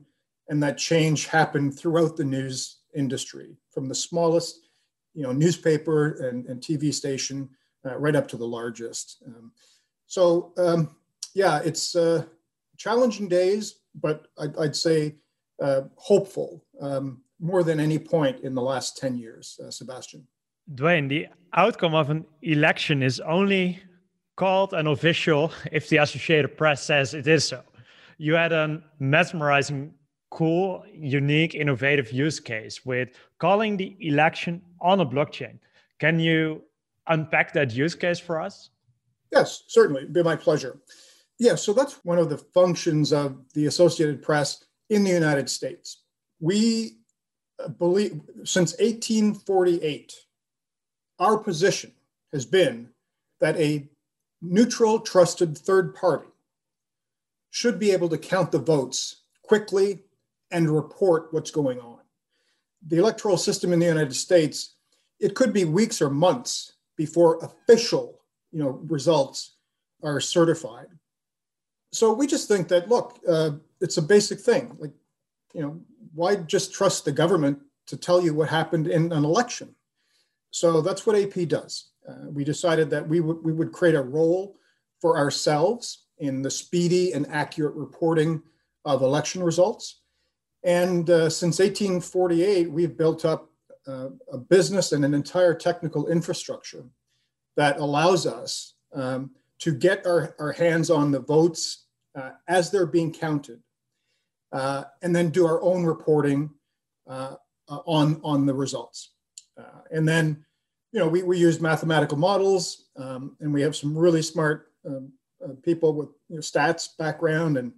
and 0.50 0.62
that 0.64 0.78
change 0.78 1.28
happen 1.28 1.72
throughout 1.72 2.16
the 2.16 2.24
news 2.24 2.78
industry, 2.96 3.58
from 3.72 3.88
the 3.88 3.96
smallest 3.96 4.67
you 5.18 5.24
know, 5.24 5.32
newspaper 5.34 6.28
and, 6.28 6.46
and 6.46 6.62
TV 6.62 6.94
station 6.94 7.50
uh, 7.84 7.98
right 7.98 8.16
up 8.16 8.28
to 8.28 8.38
the 8.38 8.46
largest. 8.46 9.24
Um, 9.26 9.52
so 10.06 10.54
um, 10.58 10.96
yeah, 11.34 11.60
it's 11.66 11.96
uh, 11.96 12.24
challenging 12.78 13.28
days, 13.28 13.80
but 13.96 14.28
I'd, 14.38 14.56
I'd 14.58 14.76
say 14.76 15.16
uh, 15.60 15.82
hopeful 15.96 16.64
um, 16.80 17.24
more 17.40 17.64
than 17.64 17.80
any 17.80 17.98
point 17.98 18.42
in 18.42 18.54
the 18.54 18.62
last 18.62 18.98
10 18.98 19.18
years, 19.18 19.60
uh, 19.66 19.72
Sebastian. 19.72 20.28
Dwayne, 20.76 21.10
the 21.10 21.28
outcome 21.54 21.96
of 21.96 22.12
an 22.12 22.24
election 22.44 23.02
is 23.02 23.20
only 23.22 23.82
called 24.36 24.74
an 24.74 24.86
official 24.86 25.52
if 25.72 25.90
the 25.90 25.98
Associated 25.98 26.56
Press 26.58 26.84
says 26.84 27.16
it 27.16 27.26
is 27.26 27.48
so. 27.48 27.64
You 28.20 28.36
had 28.36 28.52
a 28.52 28.84
mesmerizing 29.00 29.94
cool, 30.30 30.84
unique, 30.94 31.56
innovative 31.56 32.12
use 32.12 32.40
case 32.40 32.86
with 32.86 33.10
calling 33.40 33.78
the 33.78 33.98
election 34.00 34.62
on 34.82 35.00
a 35.00 35.06
blockchain. 35.06 35.60
Can 36.00 36.20
you 36.20 36.64
unpack 37.08 37.54
that 37.54 37.74
use 37.74 37.96
case 37.96 38.20
for 38.20 38.42
us? 38.42 38.70
Yes, 39.32 39.64
certainly. 39.68 40.04
It'd 40.04 40.14
be 40.14 40.24
my 40.24 40.36
pleasure. 40.36 40.80
Yeah, 41.40 41.56
so 41.56 41.74
that's 41.74 42.04
one 42.04 42.18
of 42.18 42.30
the 42.30 42.38
functions 42.38 43.14
of 43.14 43.38
the 43.54 43.68
Associated 43.68 44.22
Press 44.22 44.64
in 44.90 45.04
the 45.04 45.12
United 45.12 45.50
States. 45.50 46.04
We 46.40 46.98
uh, 47.64 47.70
believe 47.70 48.22
since 48.44 48.74
1848, 48.80 50.14
our 51.20 51.38
position 51.38 51.92
has 52.32 52.46
been 52.46 52.90
that 53.40 53.58
a 53.58 53.88
neutral, 54.42 55.00
trusted 55.00 55.58
third 55.58 55.96
party 55.96 56.30
should 57.50 57.80
be 57.80 57.92
able 57.92 58.10
to 58.10 58.18
count 58.18 58.52
the 58.52 58.60
votes 58.60 59.24
quickly 59.44 60.04
and 60.52 60.70
report 60.70 61.28
what's 61.32 61.52
going 61.52 61.80
on. 61.80 61.97
The 62.86 62.98
electoral 62.98 63.38
system 63.38 63.74
in 63.74 63.80
the 63.80 63.86
United 63.86 64.16
States, 64.16 64.76
it 65.20 65.36
could 65.36 65.54
be 65.54 65.66
weeks 65.66 66.02
or 66.02 66.10
months 66.10 66.74
before 66.96 67.40
official, 67.44 68.20
you 68.52 68.60
know, 68.60 68.80
results 68.88 69.56
are 70.04 70.20
certified. 70.20 70.88
So 71.92 72.14
we 72.14 72.28
just 72.28 72.48
think 72.48 72.68
that 72.68 72.90
look, 72.90 73.20
uh, 73.28 73.52
it's 73.82 73.98
a 73.98 74.02
basic 74.02 74.40
thing. 74.40 74.76
Like, 74.80 74.92
you 75.54 75.62
know, 75.62 75.80
why 76.14 76.36
just 76.36 76.74
trust 76.74 77.06
the 77.06 77.12
government 77.12 77.60
to 77.88 77.98
tell 77.98 78.22
you 78.22 78.34
what 78.34 78.50
happened 78.50 78.88
in 78.88 79.12
an 79.12 79.24
election? 79.24 79.74
So 80.52 80.82
that's 80.82 81.06
what 81.06 81.16
AP 81.16 81.48
does. 81.48 81.90
Uh, 82.08 82.30
we 82.30 82.44
decided 82.44 82.90
that 82.90 83.08
we 83.08 83.20
would 83.20 83.44
we 83.44 83.54
would 83.54 83.72
create 83.72 83.96
a 83.96 84.02
role 84.02 84.58
for 85.02 85.18
ourselves 85.18 86.06
in 86.20 86.42
the 86.42 86.52
speedy 86.52 87.14
and 87.14 87.28
accurate 87.30 87.76
reporting 87.76 88.42
of 88.86 89.02
election 89.02 89.44
results. 89.44 90.02
And 90.64 91.10
uh, 91.10 91.30
since 91.30 91.60
1848, 91.60 92.72
we've 92.72 92.98
built 92.98 93.26
up 93.26 93.50
uh, 93.88 94.10
a 94.32 94.38
business 94.38 94.92
and 94.92 95.06
an 95.06 95.14
entire 95.14 95.54
technical 95.54 96.08
infrastructure 96.08 96.84
that 97.56 97.80
allows 97.80 98.28
us 98.28 98.74
um, 98.94 99.32
to 99.60 99.74
get 99.74 100.06
our, 100.06 100.36
our 100.40 100.52
hands 100.52 100.90
on 100.90 101.12
the 101.12 101.20
votes 101.20 101.86
uh, 102.16 102.32
as 102.48 102.70
they're 102.70 102.86
being 102.86 103.14
counted, 103.14 103.62
uh, 104.52 104.84
and 105.02 105.16
then 105.16 105.30
do 105.30 105.46
our 105.46 105.62
own 105.62 105.86
reporting 105.86 106.50
uh, 107.08 107.36
uh, 107.70 107.80
on, 107.86 108.20
on 108.24 108.46
the 108.46 108.54
results. 108.54 109.12
and 109.92 110.08
then, 110.08 110.44
you 110.92 111.00
know, 111.00 111.08
we, 111.08 111.24
we 111.24 111.38
use 111.38 111.62
mathematical 111.62 112.18
models, 112.18 112.88
um, 112.98 113.36
and 113.40 113.54
we 113.54 113.62
have 113.62 113.76
some 113.76 113.98
really 113.98 114.22
smart 114.22 114.72
um, 114.86 115.12
people 115.64 115.94
with 115.94 116.10
you 116.30 116.36
know, 116.36 116.42
stats 116.42 116.90
background, 116.98 117.58
and, 117.58 117.72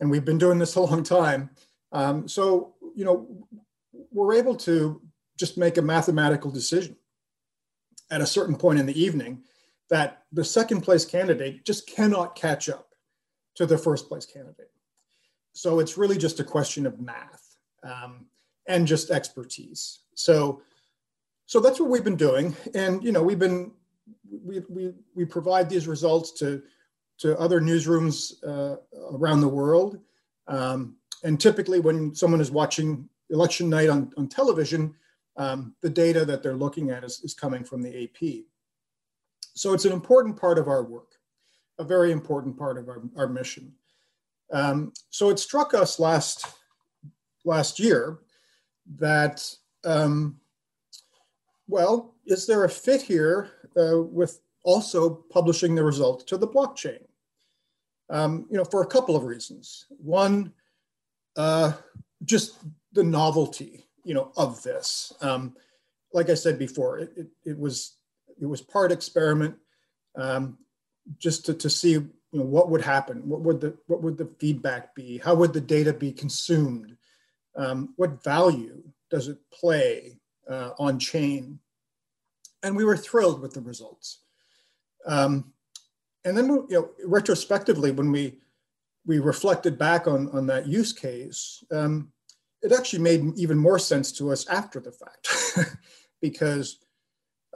and 0.00 0.10
we've 0.10 0.24
been 0.24 0.38
doing 0.38 0.58
this 0.58 0.76
a 0.76 0.80
long 0.80 1.02
time. 1.02 1.50
Um, 1.92 2.28
so, 2.28 2.74
you 2.94 3.04
know, 3.04 3.26
we're 4.12 4.34
able 4.34 4.54
to 4.56 5.00
just 5.38 5.56
make 5.56 5.78
a 5.78 5.82
mathematical 5.82 6.50
decision 6.50 6.96
at 8.10 8.20
a 8.20 8.26
certain 8.26 8.56
point 8.56 8.78
in 8.78 8.86
the 8.86 9.00
evening 9.00 9.42
that 9.88 10.22
the 10.32 10.44
second 10.44 10.82
place 10.82 11.04
candidate 11.04 11.64
just 11.64 11.88
cannot 11.88 12.36
catch 12.36 12.68
up 12.68 12.90
to 13.56 13.66
the 13.66 13.78
first 13.78 14.08
place 14.08 14.26
candidate. 14.26 14.70
So 15.52 15.80
it's 15.80 15.98
really 15.98 16.16
just 16.16 16.40
a 16.40 16.44
question 16.44 16.86
of 16.86 17.00
math 17.00 17.56
um, 17.82 18.26
and 18.68 18.86
just 18.86 19.10
expertise. 19.10 20.00
So, 20.14 20.62
so 21.46 21.58
that's 21.58 21.80
what 21.80 21.90
we've 21.90 22.04
been 22.04 22.16
doing, 22.16 22.54
and 22.74 23.02
you 23.02 23.10
know 23.10 23.22
we've 23.24 23.38
been 23.38 23.72
we 24.30 24.62
we 24.68 24.92
we 25.16 25.24
provide 25.24 25.68
these 25.68 25.88
results 25.88 26.30
to 26.38 26.62
to 27.18 27.36
other 27.38 27.60
newsrooms 27.60 28.34
uh, 28.46 28.76
around 29.12 29.40
the 29.40 29.48
world. 29.48 29.98
Um, 30.46 30.96
and 31.22 31.40
typically, 31.40 31.80
when 31.80 32.14
someone 32.14 32.40
is 32.40 32.50
watching 32.50 33.08
election 33.30 33.68
night 33.68 33.88
on, 33.88 34.12
on 34.16 34.28
television, 34.28 34.94
um, 35.36 35.74
the 35.80 35.90
data 35.90 36.24
that 36.24 36.42
they're 36.42 36.56
looking 36.56 36.90
at 36.90 37.04
is, 37.04 37.20
is 37.22 37.34
coming 37.34 37.64
from 37.64 37.82
the 37.82 38.04
AP. 38.04 38.44
So 39.54 39.72
it's 39.72 39.84
an 39.84 39.92
important 39.92 40.36
part 40.36 40.58
of 40.58 40.68
our 40.68 40.82
work, 40.82 41.12
a 41.78 41.84
very 41.84 42.12
important 42.12 42.58
part 42.58 42.78
of 42.78 42.88
our, 42.88 43.02
our 43.16 43.28
mission. 43.28 43.72
Um, 44.52 44.92
so 45.10 45.30
it 45.30 45.38
struck 45.38 45.74
us 45.74 46.00
last, 46.00 46.46
last 47.44 47.78
year 47.78 48.18
that, 48.96 49.48
um, 49.84 50.36
well, 51.68 52.14
is 52.26 52.46
there 52.46 52.64
a 52.64 52.68
fit 52.68 53.02
here 53.02 53.50
uh, 53.76 54.02
with 54.02 54.40
also 54.62 55.24
publishing 55.30 55.74
the 55.74 55.84
results 55.84 56.24
to 56.24 56.36
the 56.36 56.48
blockchain? 56.48 57.00
Um, 58.08 58.46
you 58.50 58.56
know, 58.56 58.64
for 58.64 58.82
a 58.82 58.86
couple 58.86 59.14
of 59.14 59.22
reasons. 59.22 59.86
One, 59.88 60.52
uh, 61.36 61.72
just 62.24 62.58
the 62.92 63.04
novelty, 63.04 63.86
you 64.04 64.14
know, 64.14 64.32
of 64.36 64.62
this. 64.62 65.12
Um, 65.20 65.54
like 66.12 66.28
I 66.28 66.34
said 66.34 66.58
before, 66.58 66.98
it, 66.98 67.12
it, 67.16 67.26
it, 67.44 67.58
was 67.58 67.96
it 68.40 68.46
was 68.46 68.60
part 68.60 68.92
experiment, 68.92 69.54
um, 70.16 70.58
just 71.18 71.46
to, 71.46 71.54
to 71.54 71.70
see 71.70 71.92
you 71.92 72.38
know 72.38 72.44
what 72.44 72.70
would 72.70 72.82
happen, 72.82 73.28
what 73.28 73.40
would 73.40 73.60
the 73.60 73.76
what 73.86 74.02
would 74.02 74.18
the 74.18 74.30
feedback 74.38 74.94
be, 74.94 75.18
how 75.18 75.34
would 75.34 75.52
the 75.52 75.60
data 75.60 75.92
be 75.92 76.12
consumed, 76.12 76.96
um, 77.56 77.94
what 77.96 78.22
value 78.22 78.82
does 79.10 79.28
it 79.28 79.38
play 79.52 80.20
uh, 80.48 80.70
on 80.78 80.98
chain, 80.98 81.58
and 82.62 82.76
we 82.76 82.84
were 82.84 82.96
thrilled 82.96 83.40
with 83.40 83.52
the 83.52 83.60
results. 83.60 84.20
Um, 85.06 85.52
and 86.24 86.36
then 86.36 86.46
you 86.48 86.66
know 86.70 86.90
retrospectively 87.04 87.90
when 87.90 88.12
we 88.12 88.38
we 89.06 89.18
reflected 89.18 89.78
back 89.78 90.06
on 90.06 90.28
on 90.32 90.46
that 90.46 90.66
use 90.66 90.92
case 90.92 91.64
um, 91.72 92.12
it 92.62 92.72
actually 92.72 93.02
made 93.02 93.38
even 93.38 93.56
more 93.56 93.78
sense 93.78 94.12
to 94.12 94.30
us 94.30 94.46
after 94.48 94.80
the 94.80 94.92
fact. 94.92 95.76
Because 96.22 96.80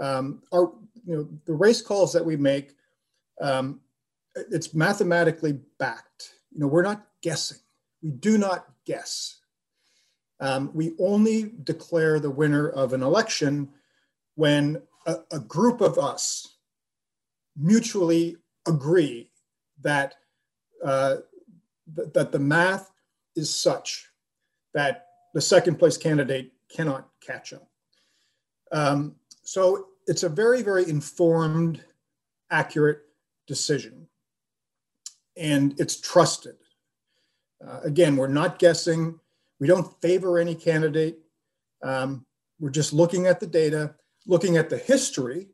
um, 0.00 0.40
our 0.54 0.72
you 1.04 1.14
know 1.14 1.28
the 1.44 1.52
race 1.52 1.82
calls 1.82 2.14
that 2.14 2.24
we 2.24 2.34
make 2.34 2.72
um, 3.42 3.80
it's 4.34 4.72
mathematically 4.72 5.58
backed. 5.78 6.32
You 6.50 6.60
know 6.60 6.66
we're 6.66 6.80
not 6.80 7.06
guessing. 7.20 7.58
We 8.02 8.12
do 8.12 8.38
not 8.38 8.64
guess. 8.86 9.40
Um, 10.40 10.70
we 10.72 10.94
only 10.98 11.52
declare 11.62 12.18
the 12.18 12.30
winner 12.30 12.70
of 12.70 12.94
an 12.94 13.02
election 13.02 13.68
when 14.34 14.80
a, 15.06 15.16
a 15.30 15.40
group 15.40 15.82
of 15.82 15.98
us 15.98 16.56
mutually 17.54 18.38
agree 18.66 19.30
that 19.82 20.14
uh, 20.82 21.16
that 21.86 22.32
the 22.32 22.38
math 22.38 22.90
is 23.36 23.54
such 23.54 24.08
that 24.72 25.06
the 25.34 25.40
second 25.40 25.78
place 25.78 25.96
candidate 25.96 26.52
cannot 26.74 27.08
catch 27.20 27.52
up. 27.52 27.68
Um, 28.72 29.16
so 29.42 29.86
it's 30.06 30.22
a 30.22 30.28
very 30.28 30.62
very 30.62 30.88
informed, 30.88 31.82
accurate 32.50 33.00
decision, 33.46 34.06
and 35.36 35.78
it's 35.78 36.00
trusted. 36.00 36.56
Uh, 37.66 37.80
again, 37.84 38.16
we're 38.16 38.28
not 38.28 38.58
guessing. 38.58 39.18
We 39.60 39.66
don't 39.66 40.00
favor 40.00 40.38
any 40.38 40.54
candidate. 40.54 41.18
Um, 41.82 42.26
we're 42.60 42.70
just 42.70 42.92
looking 42.92 43.26
at 43.26 43.40
the 43.40 43.46
data, 43.46 43.94
looking 44.26 44.56
at 44.56 44.70
the 44.70 44.78
history, 44.78 45.48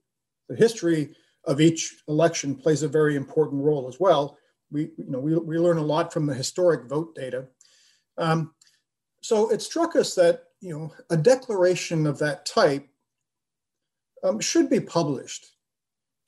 the 0.49 0.57
history 0.57 1.15
of 1.45 1.61
each 1.61 2.03
election 2.09 2.55
plays 2.55 2.83
a 2.83 2.89
very 2.89 3.17
important 3.17 3.63
role 3.63 3.89
as 3.89 3.99
well. 3.99 4.37
We, 4.71 4.91
you 4.97 5.11
know, 5.11 5.19
we, 5.19 5.37
we 5.37 5.59
learn 5.59 5.79
a 5.79 5.83
lot 5.83 6.13
from 6.13 6.27
the 6.27 6.35
historic 6.35 6.89
vote 6.89 7.15
data. 7.15 7.47
Um, 8.19 8.55
so 9.23 9.51
it 9.51 9.63
struck 9.63 9.97
us 9.97 10.15
that, 10.15 10.45
you 10.61 10.77
know, 10.77 10.93
a 11.11 11.17
declaration 11.17 12.07
of 12.07 12.19
that 12.19 12.47
type 12.47 12.87
um, 14.23 14.41
should 14.41 14.69
be 14.71 14.81
published 14.81 15.47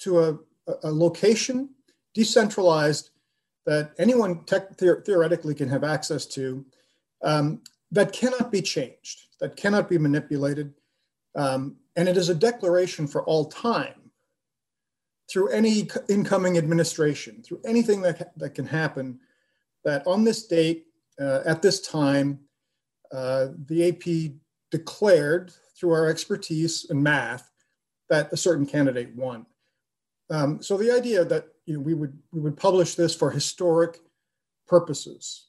to 0.01 0.21
a, 0.21 0.39
a 0.83 0.91
location, 0.91 1.71
decentralized, 2.15 3.11
that 3.67 3.93
anyone 3.99 4.45
tech, 4.45 4.77
theoretically 4.77 5.55
can 5.55 5.69
have 5.69 5.85
access 5.85 6.27
to, 6.27 6.65
um, 7.23 7.61
that 7.91 8.13
cannot 8.13 8.51
be 8.51 8.61
changed, 8.61 9.27
that 9.41 9.57
cannot 9.57 9.89
be 9.89 9.99
manipulated. 9.99 10.75
Um, 11.35 11.77
and 11.95 12.09
it 12.09 12.17
is 12.17 12.29
a 12.29 12.35
declaration 12.35 13.07
for 13.07 13.23
all 13.25 13.45
time 13.47 14.02
through 15.31 15.49
any 15.49 15.89
incoming 16.09 16.59
administration, 16.59 17.43
through 17.43 17.61
anything 17.65 18.03
that, 18.03 18.37
that 18.39 18.55
can 18.55 18.67
happen, 18.67 19.19
that 19.85 20.07
on 20.07 20.25
this 20.25 20.47
date, 20.47 20.87
uh, 21.21 21.41
at 21.45 21.63
this 21.63 21.81
time, 21.81 22.39
uh, 23.13 23.49
the 23.67 23.89
AP 23.89 24.33
declared 24.71 25.53
through 25.79 25.93
our 25.93 26.09
expertise 26.09 26.87
in 26.91 27.03
math 27.03 27.51
that 28.09 28.33
a 28.33 28.37
certain 28.37 28.67
candidate 28.67 29.15
won. 29.15 29.47
Um, 30.31 30.63
so 30.63 30.77
the 30.77 30.91
idea 30.91 31.25
that 31.25 31.49
you 31.67 31.75
know, 31.75 31.81
we 31.81 31.95
would 31.95 32.19
we 32.33 32.41
would 32.41 32.57
publish 32.57 32.95
this 32.95 33.15
for 33.15 33.31
historic 33.31 34.01
purposes 34.67 35.49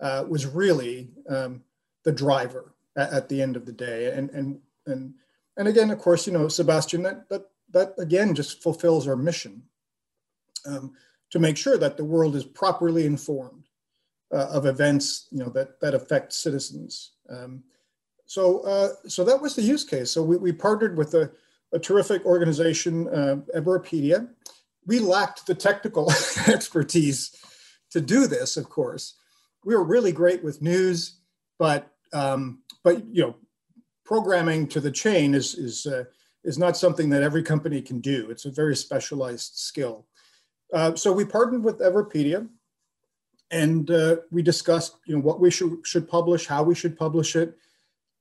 uh, 0.00 0.24
was 0.28 0.46
really 0.46 1.10
um, 1.28 1.62
the 2.04 2.12
driver 2.12 2.74
at, 2.96 3.12
at, 3.12 3.28
the 3.28 3.40
end 3.40 3.56
of 3.56 3.64
the 3.64 3.72
day. 3.72 4.12
And 4.12 4.30
and 4.30 4.60
and 4.86 5.14
and 5.56 5.68
again, 5.68 5.90
of 5.90 5.98
course, 5.98 6.26
you 6.26 6.32
know, 6.32 6.48
Sebastian, 6.48 7.02
that 7.02 7.28
that 7.30 7.46
that 7.74 7.94
again 7.98 8.34
just 8.34 8.62
fulfills 8.62 9.06
our 9.06 9.16
mission 9.16 9.62
um, 10.66 10.92
to 11.30 11.38
make 11.38 11.56
sure 11.56 11.76
that 11.76 11.96
the 11.96 12.04
world 12.04 12.34
is 12.34 12.44
properly 12.44 13.04
informed 13.04 13.68
uh, 14.32 14.48
of 14.50 14.66
events 14.66 15.28
you 15.30 15.38
know 15.38 15.50
that 15.50 15.80
that 15.80 15.94
affect 15.94 16.32
citizens. 16.32 17.12
Um, 17.28 17.64
so 18.26 18.60
uh, 18.60 18.88
so 19.06 19.24
that 19.24 19.40
was 19.40 19.54
the 19.54 19.62
use 19.62 19.84
case. 19.84 20.10
So 20.10 20.22
we, 20.22 20.36
we 20.36 20.52
partnered 20.52 20.96
with 20.96 21.14
a, 21.14 21.30
a 21.72 21.78
terrific 21.78 22.24
organization, 22.24 23.08
uh, 23.08 23.36
Everipedia. 23.54 24.28
We 24.86 24.98
lacked 24.98 25.46
the 25.46 25.54
technical 25.54 26.10
expertise 26.46 27.34
to 27.90 28.00
do 28.00 28.26
this, 28.26 28.56
of 28.56 28.68
course. 28.68 29.14
We 29.64 29.74
were 29.74 29.84
really 29.84 30.12
great 30.12 30.42
with 30.42 30.62
news, 30.62 31.18
but 31.58 31.90
um, 32.12 32.62
but 32.82 33.06
you 33.06 33.22
know, 33.22 33.36
programming 34.04 34.68
to 34.68 34.80
the 34.80 34.90
chain 34.90 35.34
is 35.34 35.54
is 35.54 35.86
uh, 35.86 36.04
is 36.44 36.58
not 36.58 36.76
something 36.76 37.08
that 37.10 37.22
every 37.22 37.42
company 37.42 37.80
can 37.80 38.00
do. 38.00 38.30
It's 38.30 38.44
a 38.44 38.50
very 38.50 38.76
specialized 38.76 39.56
skill. 39.56 40.06
Uh, 40.72 40.94
so 40.94 41.12
we 41.12 41.24
partnered 41.24 41.64
with 41.64 41.80
Everipedia 41.80 42.48
and 43.50 43.90
uh, 43.90 44.16
we 44.30 44.42
discussed 44.42 44.96
you 45.06 45.16
know, 45.16 45.22
what 45.22 45.40
we 45.40 45.50
should, 45.50 45.78
should 45.84 46.08
publish, 46.08 46.46
how 46.46 46.62
we 46.62 46.74
should 46.74 46.98
publish 46.98 47.36
it. 47.36 47.56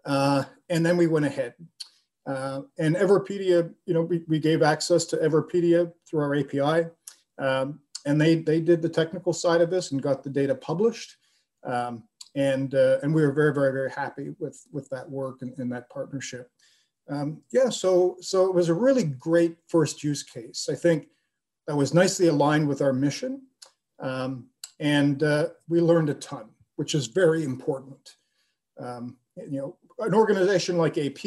Uh, 0.05 0.43
and 0.69 0.85
then 0.85 0.97
we 0.97 1.07
went 1.07 1.25
ahead. 1.25 1.53
Uh, 2.25 2.61
and 2.77 2.95
Everpedia, 2.95 3.73
you 3.85 3.93
know, 3.93 4.01
we, 4.01 4.23
we 4.27 4.39
gave 4.39 4.61
access 4.61 5.05
to 5.05 5.17
Everpedia 5.17 5.91
through 6.07 6.21
our 6.21 6.35
API. 6.35 6.89
Um, 7.37 7.79
and 8.05 8.19
they, 8.19 8.35
they 8.35 8.61
did 8.61 8.81
the 8.81 8.89
technical 8.89 9.33
side 9.33 9.61
of 9.61 9.69
this 9.69 9.91
and 9.91 10.01
got 10.01 10.23
the 10.23 10.29
data 10.29 10.55
published. 10.55 11.17
Um, 11.63 12.03
and, 12.35 12.75
uh, 12.75 12.99
and 13.01 13.13
we 13.13 13.21
were 13.21 13.31
very, 13.31 13.53
very, 13.53 13.71
very 13.71 13.91
happy 13.91 14.35
with, 14.39 14.61
with 14.71 14.89
that 14.89 15.09
work 15.09 15.41
and, 15.41 15.57
and 15.57 15.71
that 15.71 15.89
partnership. 15.89 16.49
Um, 17.09 17.41
yeah, 17.51 17.69
so, 17.69 18.17
so 18.21 18.45
it 18.45 18.53
was 18.53 18.69
a 18.69 18.73
really 18.73 19.03
great 19.03 19.57
first 19.67 20.03
use 20.03 20.23
case. 20.23 20.69
I 20.71 20.75
think 20.75 21.07
that 21.67 21.75
was 21.75 21.93
nicely 21.93 22.27
aligned 22.27 22.67
with 22.67 22.81
our 22.81 22.93
mission. 22.93 23.41
Um, 23.99 24.47
and 24.79 25.23
uh, 25.23 25.49
we 25.67 25.79
learned 25.81 26.09
a 26.09 26.15
ton, 26.15 26.49
which 26.75 26.95
is 26.95 27.07
very 27.07 27.43
important. 27.43 28.15
Um, 28.79 29.17
you 29.35 29.59
know, 29.59 29.77
an 29.99 30.13
organization 30.13 30.77
like 30.77 30.97
AP, 30.97 31.23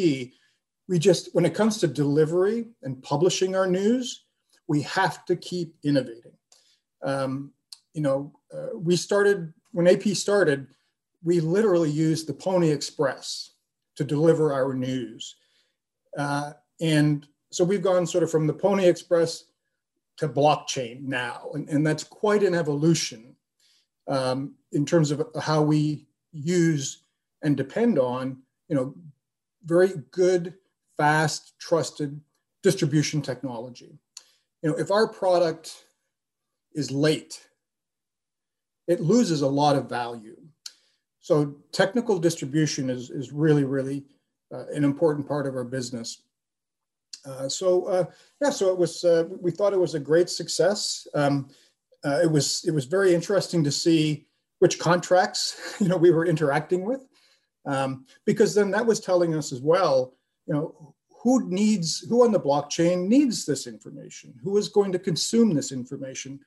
we 0.89 0.99
just, 0.99 1.35
when 1.35 1.45
it 1.45 1.55
comes 1.55 1.79
to 1.79 1.87
delivery 1.87 2.69
and 2.83 3.03
publishing 3.03 3.57
our 3.57 3.67
news, 3.67 4.25
we 4.69 4.83
have 4.83 5.25
to 5.27 5.37
keep 5.37 5.75
innovating. 5.85 6.33
Um, 7.03 7.53
you 7.95 8.03
know, 8.03 8.33
uh, 8.53 8.77
we 8.77 8.97
started, 8.97 9.53
when 9.73 9.87
AP 9.87 10.03
started, 10.09 10.67
we 11.23 11.41
literally 11.41 11.91
used 11.91 12.27
the 12.27 12.35
Pony 12.35 12.71
Express 12.71 13.53
to 13.97 14.05
deliver 14.05 14.53
our 14.53 14.75
news. 14.75 15.37
Uh, 16.17 16.53
and 16.81 17.27
so 17.51 17.65
we've 17.65 17.83
gone 17.83 18.07
sort 18.07 18.25
of 18.25 18.31
from 18.31 18.47
the 18.47 18.53
Pony 18.53 18.87
Express 18.87 19.45
to 20.17 20.29
blockchain 20.29 21.03
now, 21.03 21.51
and, 21.55 21.69
and 21.69 21.87
that's 21.87 22.05
quite 22.05 22.43
an 22.43 22.55
evolution 22.55 23.37
um, 24.09 24.55
in 24.73 24.87
terms 24.87 25.11
of 25.11 25.23
how 25.43 25.63
we 25.63 26.07
use 26.33 27.03
and 27.43 27.57
depend 27.57 27.99
on, 27.99 28.39
you 28.69 28.77
know, 28.77 28.95
very 29.65 29.93
good, 30.11 30.55
fast, 30.97 31.55
trusted 31.59 32.21
distribution 32.63 33.21
technology. 33.21 33.99
You 34.63 34.71
know, 34.71 34.77
if 34.77 34.91
our 34.91 35.07
product 35.07 35.87
is 36.73 36.91
late, 36.91 37.47
it 38.89 39.01
loses 39.01 39.43
a 39.43 39.47
lot 39.49 39.77
of 39.77 39.89
value. 39.89 40.37
So 41.21 41.57
technical 41.73 42.19
distribution 42.19 42.89
is, 42.89 43.11
is 43.11 43.33
really, 43.33 43.65
really 43.65 44.05
an 44.51 44.85
important 44.85 45.27
part 45.27 45.47
of 45.47 45.55
our 45.55 45.65
business. 45.65 46.23
Uh, 47.27 47.49
so 47.49 47.87
uh, 47.87 48.05
yeah, 48.41 48.51
so 48.51 48.71
it 48.71 48.79
was. 48.79 49.05
Uh, 49.05 49.25
we 49.41 49.51
thought 49.51 49.73
it 49.73 49.81
was 49.81 49.95
a 49.95 50.01
great 50.01 50.31
success. 50.31 51.07
Um, 51.15 51.49
uh, 52.05 52.21
it 52.23 52.31
was. 52.31 52.65
It 52.67 52.71
was 52.73 52.85
very 52.85 53.15
interesting 53.15 53.65
to 53.65 53.73
see 53.73 54.27
which 54.61 54.79
contracts 54.79 55.77
you 55.81 55.89
know 55.89 55.97
we 55.97 56.11
were 56.11 56.27
interacting 56.27 56.85
with, 56.85 57.07
um, 57.67 58.07
because 58.25 58.55
then 58.55 58.71
that 58.71 58.87
was 58.87 59.01
telling 59.01 59.35
us 59.35 59.53
as 59.53 59.61
well. 59.61 60.15
You 60.47 60.55
know, 60.55 60.95
who 61.23 61.49
needs 61.51 62.01
who 62.09 62.25
on 62.25 62.33
the 62.33 62.41
blockchain 62.41 63.09
needs 63.09 63.45
this 63.45 63.67
information? 63.67 64.35
Who 64.43 64.57
is 64.57 64.69
going 64.69 64.93
to 64.93 64.99
consume 64.99 65.55
this 65.55 65.73
information? 65.73 66.41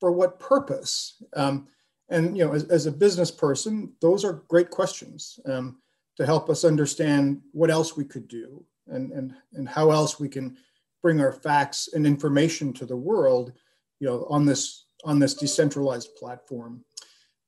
For 0.00 0.10
what 0.10 0.40
purpose? 0.40 1.22
Um, 1.36 1.68
and 2.08 2.36
you 2.36 2.44
know, 2.44 2.54
as, 2.54 2.64
as, 2.64 2.86
a 2.86 2.90
business 2.92 3.30
person, 3.30 3.92
those 4.00 4.24
are 4.24 4.42
great 4.48 4.70
questions 4.70 5.38
um, 5.46 5.76
to 6.20 6.26
help 6.26 6.50
us 6.50 6.64
understand 6.66 7.40
what 7.52 7.70
else 7.70 7.96
we 7.96 8.04
could 8.04 8.28
do 8.28 8.62
and, 8.88 9.10
and, 9.10 9.34
and 9.54 9.66
how 9.66 9.90
else 9.90 10.20
we 10.20 10.28
can 10.28 10.54
bring 11.02 11.18
our 11.18 11.32
facts 11.32 11.88
and 11.94 12.06
information 12.06 12.74
to 12.74 12.84
the 12.84 12.94
world, 12.94 13.54
you 14.00 14.06
know, 14.06 14.26
on 14.28 14.44
this 14.44 14.84
on 15.02 15.18
this 15.18 15.32
decentralized 15.32 16.14
platform. 16.16 16.84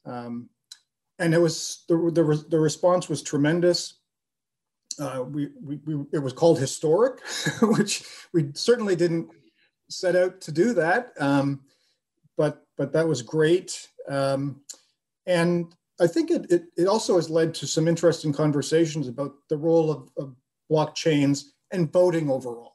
Um, 0.07 0.49
and 1.19 1.35
it 1.35 1.39
was 1.39 1.85
the, 1.87 1.97
the, 2.15 2.47
the 2.49 2.59
response 2.59 3.11
was 3.11 3.23
tremendous. 3.23 3.99
Uh, 4.99 5.23
we, 5.29 5.51
we, 5.63 5.79
we, 5.85 6.07
it 6.15 6.21
was 6.21 6.33
called 6.33 6.59
historic, 6.59 7.21
which 7.61 8.07
we 8.33 8.53
certainly 8.55 8.97
didn't 8.97 9.29
set 9.91 10.17
out 10.17 10.41
to 10.41 10.51
do 10.51 10.73
that. 10.73 11.13
Um, 11.21 11.61
but 12.39 12.65
but 12.79 12.95
that 12.95 13.07
was 13.07 13.21
great. 13.21 13.87
Um, 14.09 14.63
and 15.27 15.75
I 16.03 16.09
think 16.09 16.33
it, 16.33 16.51
it, 16.51 16.65
it, 16.77 16.89
also 16.89 17.15
has 17.15 17.31
led 17.31 17.55
to 17.55 17.67
some 17.67 17.87
interesting 17.87 18.33
conversations 18.33 19.07
about 19.07 19.35
the 19.49 19.57
role 19.57 19.89
of, 19.89 20.11
of 20.17 20.35
blockchains 20.69 21.51
and 21.71 21.93
voting 21.93 22.29
overall, 22.29 22.75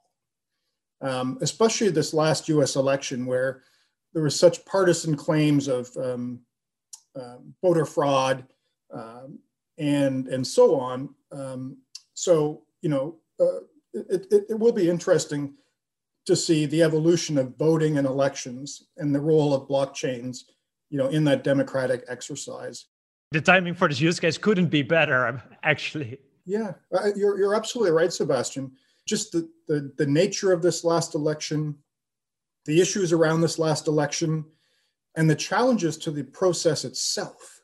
um, 1.01 1.37
especially 1.41 1.89
this 1.89 2.13
last 2.13 2.47
US 2.47 2.77
election 2.77 3.25
where 3.25 3.63
there 4.13 4.23
was 4.23 4.39
such 4.39 4.63
partisan 4.63 5.17
claims 5.17 5.67
of 5.67 5.95
um, 5.97 6.39
uh, 7.19 7.37
voter 7.61 7.85
fraud 7.85 8.45
um, 8.93 9.39
and, 9.77 10.29
and 10.29 10.47
so 10.47 10.79
on. 10.79 11.13
Um, 11.33 11.77
so, 12.13 12.63
you 12.81 12.87
know, 12.87 13.17
uh, 13.41 13.59
it, 13.93 14.27
it, 14.31 14.45
it 14.51 14.59
will 14.59 14.71
be 14.71 14.89
interesting 14.89 15.53
to 16.27 16.35
see 16.35 16.65
the 16.65 16.81
evolution 16.81 17.37
of 17.37 17.57
voting 17.57 17.97
and 17.97 18.07
elections 18.07 18.87
and 18.95 19.13
the 19.13 19.19
role 19.19 19.53
of 19.53 19.67
blockchains, 19.67 20.43
you 20.89 20.97
know, 20.97 21.07
in 21.07 21.25
that 21.25 21.43
democratic 21.43 22.05
exercise. 22.07 22.85
The 23.31 23.41
timing 23.41 23.73
for 23.73 23.89
this 23.89 23.99
use 23.99 24.19
case 24.19 24.37
couldn't 24.37 24.67
be 24.67 24.83
better, 24.83 25.41
actually. 25.63 26.19
Yeah, 26.45 26.73
uh, 26.93 27.09
you're, 27.15 27.37
you're 27.37 27.55
absolutely 27.55 27.91
right, 27.91 28.11
Sebastian. 28.11 28.71
Just 29.05 29.33
the, 29.33 29.49
the, 29.67 29.91
the 29.97 30.05
nature 30.05 30.53
of 30.53 30.61
this 30.61 30.85
last 30.85 31.13
election, 31.13 31.75
the 32.65 32.79
issues 32.79 33.11
around 33.11 33.41
this 33.41 33.59
last 33.59 33.87
election, 33.87 34.45
and 35.15 35.29
the 35.29 35.35
challenges 35.35 35.97
to 35.97 36.11
the 36.11 36.23
process 36.23 36.85
itself. 36.85 37.61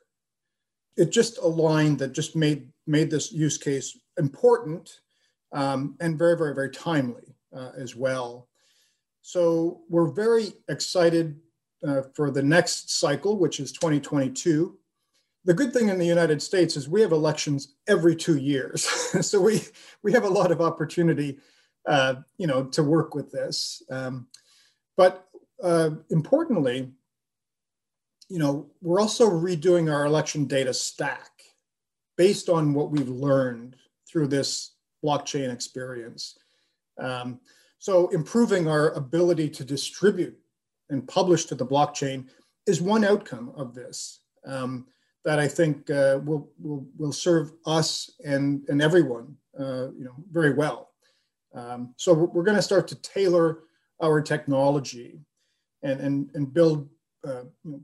It 0.97 1.11
just 1.11 1.37
aligned 1.37 1.99
that 1.99 2.11
just 2.11 2.35
made, 2.35 2.67
made 2.85 3.09
this 3.09 3.31
use 3.31 3.57
case 3.57 3.97
important 4.17 4.99
um, 5.53 5.95
and 6.01 6.17
very, 6.19 6.37
very, 6.37 6.53
very 6.53 6.71
timely 6.71 7.35
uh, 7.55 7.71
as 7.77 7.95
well. 7.95 8.49
So 9.21 9.81
we're 9.89 10.11
very 10.11 10.53
excited 10.67 11.39
uh, 11.87 12.01
for 12.13 12.31
the 12.31 12.43
next 12.43 12.99
cycle, 12.99 13.37
which 13.37 13.61
is 13.61 13.71
2022 13.71 14.77
the 15.45 15.53
good 15.53 15.73
thing 15.73 15.89
in 15.89 15.97
the 15.97 16.05
United 16.05 16.41
States 16.41 16.77
is 16.77 16.87
we 16.87 17.01
have 17.01 17.11
elections 17.11 17.75
every 17.87 18.15
two 18.15 18.37
years, 18.37 18.83
so 19.27 19.41
we 19.41 19.61
we 20.01 20.11
have 20.13 20.23
a 20.23 20.29
lot 20.29 20.51
of 20.51 20.61
opportunity, 20.61 21.39
uh, 21.87 22.15
you 22.37 22.47
know, 22.47 22.65
to 22.65 22.83
work 22.83 23.15
with 23.15 23.31
this. 23.31 23.81
Um, 23.89 24.27
but 24.95 25.27
uh, 25.61 25.91
importantly, 26.09 26.91
you 28.29 28.39
know, 28.39 28.69
we're 28.81 29.01
also 29.01 29.29
redoing 29.29 29.91
our 29.91 30.05
election 30.05 30.45
data 30.45 30.73
stack 30.73 31.31
based 32.17 32.49
on 32.49 32.73
what 32.73 32.91
we've 32.91 33.09
learned 33.09 33.75
through 34.07 34.27
this 34.27 34.75
blockchain 35.03 35.51
experience. 35.51 36.37
Um, 36.97 37.39
so 37.79 38.07
improving 38.09 38.67
our 38.67 38.91
ability 38.91 39.49
to 39.49 39.65
distribute 39.65 40.37
and 40.89 41.07
publish 41.07 41.45
to 41.45 41.55
the 41.55 41.65
blockchain 41.65 42.27
is 42.65 42.81
one 42.81 43.03
outcome 43.03 43.51
of 43.57 43.73
this. 43.73 44.21
Um, 44.45 44.87
that 45.25 45.39
I 45.39 45.47
think 45.47 45.89
uh, 45.89 46.19
will, 46.23 46.49
will, 46.59 46.85
will 46.97 47.13
serve 47.13 47.53
us 47.65 48.11
and, 48.25 48.63
and 48.67 48.81
everyone 48.81 49.35
uh, 49.59 49.91
you 49.91 50.03
know, 50.03 50.15
very 50.31 50.53
well. 50.53 50.89
Um, 51.53 51.93
so 51.97 52.13
we're 52.13 52.43
going 52.43 52.57
to 52.57 52.61
start 52.61 52.87
to 52.89 52.95
tailor 53.01 53.59
our 54.01 54.21
technology 54.21 55.19
and, 55.83 56.01
and, 56.01 56.29
and 56.33 56.53
build 56.53 56.89
uh, 57.25 57.43
you 57.63 57.71
know, 57.71 57.81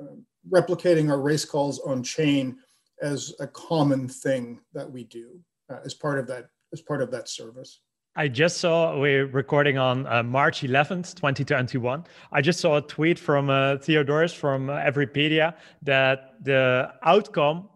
uh, 0.00 0.14
replicating 0.48 1.10
our 1.10 1.20
race 1.20 1.44
calls 1.44 1.80
on 1.80 2.02
chain 2.02 2.56
as 3.02 3.34
a 3.40 3.46
common 3.46 4.08
thing 4.08 4.60
that 4.72 4.90
we 4.90 5.04
do 5.04 5.38
uh, 5.70 5.78
as 5.84 5.94
part 5.94 6.18
of 6.18 6.26
that 6.26 6.48
as 6.72 6.80
part 6.80 7.02
of 7.02 7.10
that 7.10 7.28
service. 7.28 7.80
I 8.16 8.26
just 8.26 8.56
saw 8.56 8.98
we're 8.98 9.26
recording 9.26 9.78
on 9.78 10.04
uh, 10.08 10.24
March 10.24 10.62
11th, 10.62 11.14
2021. 11.14 12.04
I 12.32 12.40
just 12.40 12.58
saw 12.58 12.78
a 12.78 12.82
tweet 12.82 13.20
from 13.20 13.50
uh, 13.50 13.76
Theodorus 13.76 14.32
from 14.32 14.68
uh, 14.68 14.78
Everpedia 14.78 15.54
that 15.82 16.34
the 16.42 16.92
outcome 17.04 17.68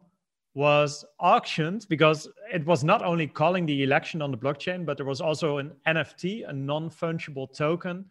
was 0.55 1.05
auctioned 1.21 1.87
because 1.89 2.27
it 2.53 2.67
was 2.67 2.83
not 2.83 3.05
only 3.05 3.29
calling 3.29 3.65
the 3.65 3.85
election 3.85 4.21
on 4.21 4.33
the 4.33 4.37
blockchain, 4.37 4.85
but 4.85 4.97
there 4.97 5.07
was 5.07 5.21
also 5.21 5.59
an 5.59 5.71
NFT, 5.87 6.49
a 6.49 6.53
non 6.53 6.91
fungible 6.91 7.57
token, 7.57 8.05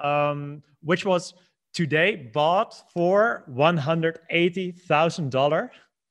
um, 0.00 0.62
which 0.80 1.04
was 1.04 1.34
today 1.72 2.30
bought 2.32 2.84
for 2.92 3.42
$180,000. 3.50 5.70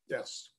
Yes, 0.10 0.50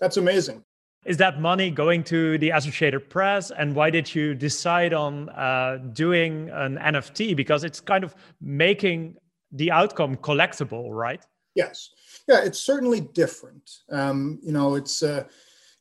that's 0.00 0.16
amazing 0.16 0.63
is 1.04 1.16
that 1.18 1.40
money 1.40 1.70
going 1.70 2.02
to 2.04 2.38
the 2.38 2.50
Associated 2.50 3.10
Press? 3.10 3.50
And 3.50 3.74
why 3.74 3.90
did 3.90 4.14
you 4.14 4.34
decide 4.34 4.94
on 4.94 5.28
uh, 5.30 5.78
doing 5.92 6.50
an 6.50 6.78
NFT? 6.78 7.36
Because 7.36 7.64
it's 7.64 7.80
kind 7.80 8.04
of 8.04 8.14
making 8.40 9.16
the 9.52 9.70
outcome 9.70 10.16
collectible, 10.16 10.90
right? 10.90 11.24
Yes. 11.54 11.90
Yeah, 12.28 12.42
it's 12.42 12.58
certainly 12.58 13.00
different. 13.00 13.70
Um, 13.90 14.40
you 14.42 14.52
know, 14.52 14.74
it's 14.74 15.02
uh, 15.02 15.24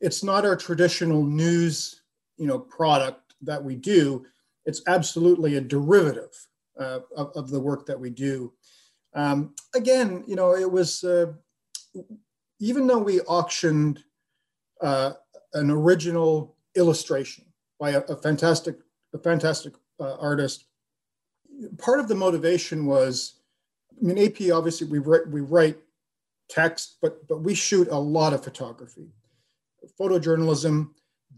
it's 0.02 0.24
not 0.24 0.46
our 0.46 0.56
traditional 0.56 1.24
news, 1.24 2.02
you 2.38 2.46
know, 2.46 2.60
product 2.60 3.34
that 3.42 3.64
we 3.64 3.76
do. 3.76 4.26
It's 4.66 4.82
absolutely 4.88 5.56
a 5.56 5.62
derivative 5.62 6.32
uh, 6.80 7.00
of, 7.16 7.32
of, 7.36 7.50
the 7.50 7.60
work 7.60 7.86
that 7.86 8.00
we 8.00 8.10
do. 8.10 8.54
Um, 9.14 9.54
again, 9.76 10.24
you 10.28 10.36
know, 10.36 10.56
it 10.56 10.70
was 10.70 11.04
uh, 11.04 11.34
even 12.60 12.88
though 12.88 13.00
we 13.00 13.22
auctioned 13.22 14.04
uh, 14.84 15.14
an 15.54 15.72
original 15.72 16.56
illustration 16.76 17.46
by 17.80 17.92
a, 17.92 18.02
a 18.02 18.16
fantastic, 18.16 18.76
a 19.14 19.18
fantastic 19.18 19.74
uh, 20.00 20.16
artist. 20.18 20.66
Part 21.78 22.00
of 22.00 22.08
the 22.08 22.16
motivation 22.16 22.86
was, 22.86 23.40
I 23.92 24.06
mean, 24.06 24.18
AP 24.18 24.52
obviously 24.52 24.88
we 24.88 25.00
write 25.00 25.28
we 25.30 25.42
write 25.42 25.78
text, 26.50 26.98
but 27.02 27.28
but 27.28 27.42
we 27.42 27.56
shoot 27.56 27.88
a 27.90 27.98
lot 27.98 28.34
of 28.34 28.44
photography, 28.44 29.08
photojournalism, 30.00 30.90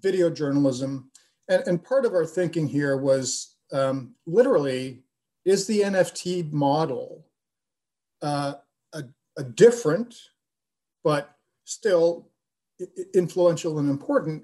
video 0.02 0.30
journalism, 0.30 1.12
and, 1.50 1.64
and 1.68 1.84
part 1.84 2.06
of 2.06 2.14
our 2.14 2.26
thinking 2.26 2.68
here 2.68 2.98
was 2.98 3.56
um, 3.72 4.16
literally 4.26 5.04
is 5.44 5.68
the 5.68 5.82
NFT 5.82 6.52
model 6.52 7.26
uh, 8.22 8.54
a, 8.94 9.04
a 9.38 9.44
different 9.44 10.16
but 11.04 11.36
still 11.66 12.32
influential 13.14 13.80
and 13.80 13.90
important 13.90 14.44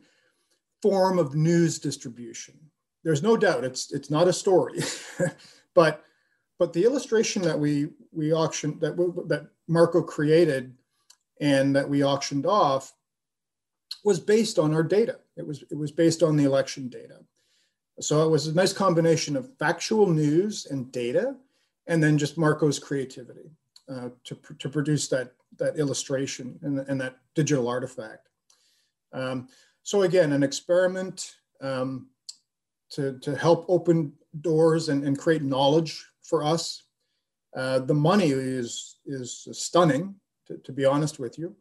form 0.82 1.20
of 1.20 1.36
news 1.36 1.80
distribution. 1.80 2.60
There's 3.04 3.24
no 3.24 3.36
doubt 3.36 3.64
it's 3.64 3.92
it's 3.92 4.10
not 4.10 4.28
a 4.28 4.34
story, 4.34 4.80
but 5.74 6.04
but 6.60 6.74
the 6.74 6.84
illustration 6.84 7.42
that 7.44 7.60
we 7.60 7.90
we 8.12 8.34
auctioned 8.34 8.82
that 8.82 8.96
that 9.28 9.48
Marco 9.68 10.02
created 10.02 10.74
and 11.40 11.76
that 11.76 11.90
we 11.90 12.04
auctioned 12.04 12.46
off 12.46 12.94
was 14.04 14.20
based 14.20 14.60
on 14.60 14.74
our 14.74 14.84
data. 14.84 15.20
It 15.38 15.46
was 15.46 15.64
it 15.72 15.78
was 15.78 15.92
based 15.92 16.22
on 16.24 16.36
the 16.36 16.46
election 16.46 16.90
data. 16.90 17.20
So 18.00 18.26
it 18.26 18.30
was 18.30 18.48
a 18.48 18.54
nice 18.54 18.74
combination 18.74 19.36
of 19.36 19.56
factual 19.58 20.08
news 20.08 20.66
and 20.66 20.92
data, 20.92 21.36
and 21.88 22.02
then 22.02 22.18
just 22.18 22.38
Marco's 22.38 22.80
creativity 22.80 23.52
uh, 23.90 24.10
to, 24.24 24.38
to 24.60 24.70
produce 24.70 25.08
that 25.10 25.34
that 25.58 25.78
illustration 25.78 26.60
and, 26.62 26.80
and 26.80 27.00
that 27.02 27.18
digital 27.36 27.68
artifact. 27.68 28.30
Um, 29.14 29.48
so 29.84 30.04
again, 30.04 30.32
an 30.32 30.44
experiment 30.44 31.36
um, 31.62 32.08
to, 32.92 33.20
to 33.20 33.36
help 33.36 33.66
open 33.68 34.14
doors 34.42 34.90
and, 34.90 35.04
and 35.04 35.18
create 35.18 35.42
knowledge 35.42 36.06
for 36.24 36.44
us. 36.44 36.84
Uh, 37.56 37.80
the 37.80 37.94
money 37.94 38.30
is, 38.30 38.98
is 39.06 39.48
stunning, 39.52 40.16
to, 40.48 40.58
to 40.60 40.72
be 40.72 40.86
honest 40.86 41.20
with 41.20 41.38
you. 41.38 41.56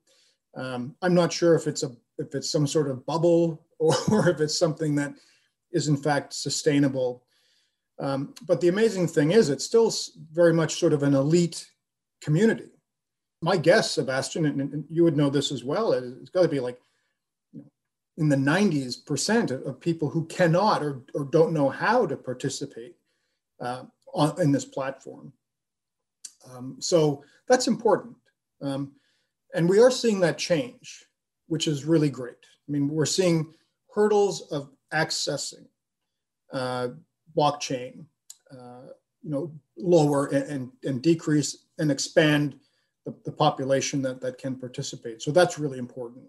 Um, 0.55 0.95
I'm 1.03 1.15
not 1.15 1.33
sure 1.33 1.55
if 1.55 1.67
it's 1.67 1.83
a 1.83 1.93
if 2.19 2.35
it's 2.35 2.51
some 2.51 2.67
sort 2.67 2.91
of 2.91 3.07
bubble 3.07 3.65
or, 3.79 3.95
or 4.11 4.29
if 4.29 4.41
it's 4.41 4.59
something 4.59 4.95
that 4.97 5.15
is 5.73 5.89
in 5.89 5.97
fact 5.97 6.35
sustainable. 6.35 7.25
Um, 7.99 8.35
but 8.47 8.61
the 8.61 8.69
amazing 8.69 9.09
thing 9.09 9.33
is, 9.33 9.51
it's 9.51 9.65
still 9.65 9.93
very 10.33 10.53
much 10.53 10.79
sort 10.79 10.93
of 10.93 11.03
an 11.03 11.15
elite 11.15 11.71
community. 12.23 12.71
My 13.43 13.57
guess, 13.57 13.93
Sebastian, 13.93 14.45
and, 14.47 14.61
and 14.61 14.85
you 14.91 15.03
would 15.05 15.17
know 15.17 15.31
this 15.31 15.51
as 15.51 15.65
well, 15.65 15.93
it's 15.93 16.31
got 16.31 16.43
to 16.43 16.49
be 16.49 16.61
like 16.61 16.79
in 18.19 18.29
the 18.29 18.37
90s 18.37 19.05
percent 19.05 19.51
of 19.51 19.81
people 19.81 20.11
who 20.11 20.27
cannot 20.27 20.83
or, 20.83 21.03
or 21.15 21.25
don't 21.25 21.55
know 21.55 21.71
how 21.71 22.07
to 22.07 22.17
participate 22.17 22.95
uh, 23.61 23.85
on, 24.13 24.39
in 24.41 24.53
this 24.53 24.67
platform. 24.67 25.33
Um, 26.53 26.77
so 26.81 27.25
that's 27.49 27.67
important. 27.67 28.17
Um, 28.61 28.93
and 29.55 29.69
we 29.69 29.81
are 29.81 29.91
seeing 29.91 30.21
that 30.21 30.39
change, 30.39 31.07
which 31.47 31.67
is 31.67 31.85
really 31.85 32.11
great. 32.11 32.37
I 32.69 32.73
mean, 32.73 32.89
we're 32.89 33.07
seeing 33.07 33.55
hurdles 33.95 34.43
of 34.53 34.71
accessing 34.93 35.67
uh, 36.53 36.89
blockchain, 37.37 38.05
uh, 38.53 38.93
you 39.23 39.31
know, 39.31 39.53
lower 39.77 40.27
and, 40.27 40.45
and, 40.45 40.73
and, 40.85 41.03
decrease 41.03 41.67
and 41.79 41.91
expand 41.91 42.59
the, 43.05 43.15
the 43.25 43.33
population 43.33 44.03
that, 44.03 44.21
that 44.21 44.39
can 44.39 44.57
participate. 44.57 45.23
So 45.23 45.31
that's 45.31 45.59
really 45.59 45.79
important 45.79 46.25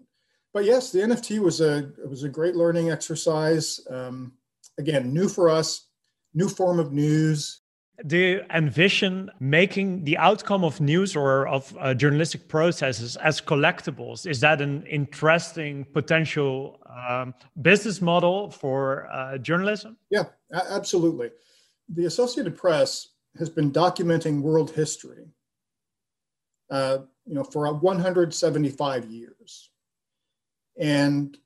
but 0.52 0.64
yes, 0.64 0.92
the 0.92 1.00
NFT 1.00 1.38
was 1.38 1.60
a 1.60 1.78
it 1.78 2.08
was 2.08 2.24
a 2.24 2.28
great 2.28 2.54
learning 2.54 2.90
exercise. 2.90 3.80
Um, 3.88 4.32
again, 4.78 5.12
new 5.12 5.28
for 5.28 5.48
us, 5.48 5.88
new 6.34 6.48
form 6.48 6.78
of 6.78 6.92
news. 6.92 7.60
Do 8.06 8.16
you 8.16 8.42
envision 8.52 9.30
making 9.38 10.04
the 10.04 10.18
outcome 10.18 10.64
of 10.64 10.80
news 10.80 11.14
or 11.14 11.46
of 11.46 11.76
uh, 11.78 11.94
journalistic 11.94 12.48
processes 12.48 13.16
as 13.16 13.40
collectibles? 13.40 14.26
Is 14.26 14.40
that 14.40 14.60
an 14.60 14.84
interesting 14.86 15.84
potential 15.84 16.80
um, 17.08 17.34
business 17.60 18.00
model 18.00 18.50
for 18.50 19.06
uh, 19.12 19.38
journalism? 19.38 19.96
Yeah, 20.10 20.24
absolutely. 20.52 21.30
The 21.94 22.06
Associated 22.06 22.56
Press 22.56 23.08
has 23.38 23.50
been 23.50 23.70
documenting 23.70 24.40
world 24.40 24.70
history, 24.72 25.26
uh, 26.72 26.98
you 27.26 27.34
know, 27.34 27.44
for 27.44 27.70
175 27.70 29.04
years. 29.04 29.70
And 30.80 31.36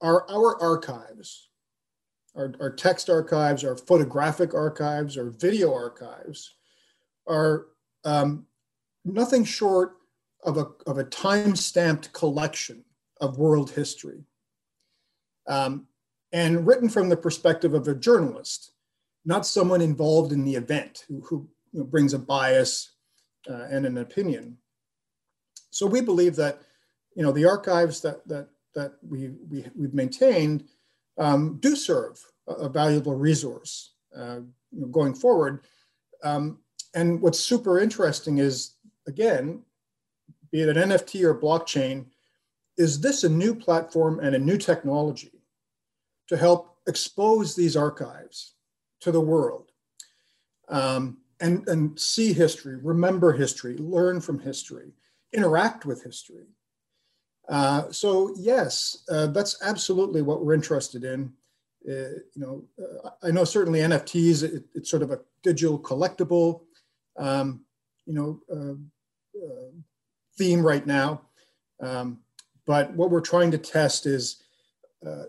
our, 0.00 0.24
our 0.30 0.62
archives, 0.62 1.48
our, 2.36 2.54
our 2.60 2.70
text 2.70 3.10
archives, 3.10 3.64
our 3.64 3.76
photographic 3.76 4.54
archives, 4.54 5.18
our 5.18 5.30
video 5.30 5.74
archives 5.74 6.54
are 7.26 7.66
um, 8.04 8.46
nothing 9.04 9.44
short 9.44 9.96
of 10.44 10.56
a, 10.58 10.66
of 10.86 10.98
a 10.98 11.04
time 11.04 11.56
stamped 11.56 12.12
collection 12.12 12.84
of 13.20 13.36
world 13.36 13.72
history. 13.72 14.22
Um, 15.48 15.88
and 16.32 16.64
written 16.64 16.88
from 16.88 17.08
the 17.08 17.16
perspective 17.16 17.74
of 17.74 17.88
a 17.88 17.96
journalist, 17.96 18.70
not 19.24 19.44
someone 19.44 19.80
involved 19.80 20.30
in 20.30 20.44
the 20.44 20.54
event 20.54 21.04
who, 21.08 21.20
who 21.22 21.48
you 21.72 21.80
know, 21.80 21.84
brings 21.84 22.14
a 22.14 22.18
bias 22.18 22.92
uh, 23.48 23.66
and 23.70 23.86
an 23.86 23.98
opinion. 23.98 24.56
So 25.70 25.86
we 25.86 26.00
believe 26.00 26.36
that 26.36 26.60
you 27.14 27.22
know, 27.22 27.32
the 27.32 27.44
archives 27.44 28.00
that 28.02 28.26
that 28.28 28.48
that 28.74 28.92
we, 29.06 29.30
we 29.50 29.66
we've 29.76 29.94
maintained 29.94 30.64
um, 31.18 31.58
do 31.60 31.74
serve 31.76 32.24
a, 32.48 32.52
a 32.52 32.68
valuable 32.68 33.14
resource 33.14 33.92
uh, 34.16 34.40
you 34.70 34.80
know, 34.80 34.86
going 34.86 35.14
forward. 35.14 35.60
Um, 36.22 36.58
and 36.94 37.20
what's 37.20 37.38
super 37.38 37.78
interesting 37.80 38.38
is, 38.38 38.74
again, 39.06 39.62
be 40.50 40.62
it 40.62 40.76
an 40.76 40.90
NFT 40.90 41.22
or 41.24 41.34
blockchain, 41.34 42.06
is 42.76 43.00
this 43.00 43.24
a 43.24 43.28
new 43.28 43.54
platform 43.54 44.20
and 44.20 44.34
a 44.34 44.38
new 44.38 44.56
technology 44.56 45.42
to 46.28 46.36
help 46.36 46.78
expose 46.86 47.54
these 47.54 47.76
archives 47.76 48.54
to 49.00 49.12
the 49.12 49.20
world 49.20 49.70
um, 50.68 51.18
and, 51.40 51.66
and 51.68 51.98
see 51.98 52.32
history, 52.32 52.76
remember 52.76 53.32
history, 53.32 53.76
learn 53.78 54.20
from 54.20 54.38
history, 54.38 54.92
interact 55.32 55.86
with 55.86 56.02
history? 56.04 56.46
Uh, 57.48 57.90
so 57.90 58.32
yes, 58.38 59.04
uh, 59.10 59.26
that's 59.26 59.60
absolutely 59.62 60.22
what 60.22 60.44
we're 60.44 60.54
interested 60.54 61.04
in. 61.04 61.32
Uh, 61.88 62.20
you 62.34 62.36
know, 62.36 62.64
uh, 62.78 63.10
I 63.22 63.30
know 63.30 63.44
certainly 63.44 63.80
NFTs, 63.80 64.42
it, 64.42 64.64
it's 64.74 64.90
sort 64.90 65.02
of 65.02 65.10
a 65.10 65.20
digital 65.42 65.78
collectible, 65.78 66.60
um, 67.18 67.64
you 68.06 68.14
know, 68.14 68.40
uh, 68.54 69.40
theme 70.38 70.64
right 70.64 70.86
now. 70.86 71.22
Um, 71.80 72.20
but 72.66 72.92
what 72.94 73.10
we're 73.10 73.20
trying 73.20 73.50
to 73.50 73.58
test 73.58 74.06
is, 74.06 74.42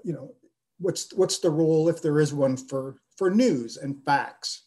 you 0.03 0.13
know, 0.13 0.35
what's 0.79 1.13
what's 1.13 1.39
the 1.39 1.49
role, 1.49 1.89
if 1.89 2.01
there 2.01 2.19
is 2.19 2.33
one, 2.33 2.57
for 2.57 2.97
for 3.17 3.31
news 3.31 3.77
and 3.77 4.03
facts. 4.03 4.63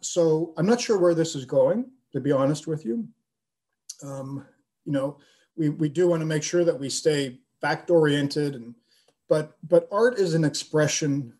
So 0.00 0.52
I'm 0.56 0.66
not 0.66 0.80
sure 0.80 0.98
where 0.98 1.14
this 1.14 1.34
is 1.34 1.44
going, 1.44 1.90
to 2.12 2.20
be 2.20 2.32
honest 2.32 2.66
with 2.66 2.84
you. 2.84 3.06
Um, 4.02 4.46
you 4.84 4.92
know, 4.92 5.18
we, 5.56 5.68
we 5.68 5.88
do 5.88 6.08
want 6.08 6.20
to 6.20 6.26
make 6.26 6.42
sure 6.42 6.64
that 6.64 6.78
we 6.78 6.90
stay 6.90 7.38
fact 7.60 7.90
oriented 7.90 8.54
and 8.54 8.74
but 9.28 9.56
but 9.66 9.88
art 9.90 10.18
is 10.18 10.34
an 10.34 10.44
expression 10.44 11.32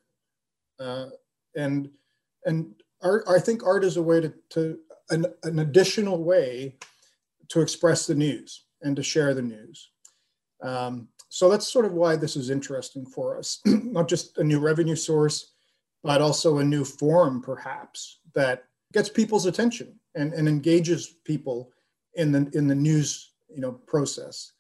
uh, 0.81 1.07
and 1.55 1.91
and 2.47 2.75
art 3.03 3.25
I 3.29 3.39
think 3.39 3.67
art 3.67 3.85
is 3.85 3.97
a 3.97 4.03
way 4.03 4.21
to, 4.21 4.33
to 4.51 4.79
an, 5.11 5.27
an 5.43 5.59
additional 5.59 6.23
way 6.23 6.77
to 7.49 7.61
express 7.61 8.07
the 8.07 8.15
news 8.15 8.65
and 8.83 8.97
to 8.97 9.03
share 9.03 9.35
the 9.35 9.43
news. 9.43 9.91
Um, 10.63 11.09
so 11.29 11.51
that's 11.51 11.71
sort 11.71 11.85
of 11.85 11.93
why 11.93 12.17
this 12.17 12.37
is 12.37 12.49
interesting 12.49 13.05
for 13.05 13.37
us, 13.37 13.61
not 13.67 14.09
just 14.09 14.39
a 14.39 14.45
new 14.45 14.61
revenue 14.61 14.97
source, 14.97 15.54
but 16.05 16.21
also 16.21 16.59
a 16.59 16.65
new 16.65 16.85
form 16.85 17.41
perhaps 17.43 18.21
that 18.35 18.65
gets 18.93 19.09
people's 19.09 19.47
attention 19.47 19.99
and, 20.15 20.33
and 20.35 20.47
engages 20.47 21.17
people 21.25 21.73
in 22.15 22.31
the 22.31 22.49
in 22.53 22.69
the 22.69 22.75
news 22.75 23.33
you 23.49 23.61
know 23.61 23.73
process. 23.73 24.53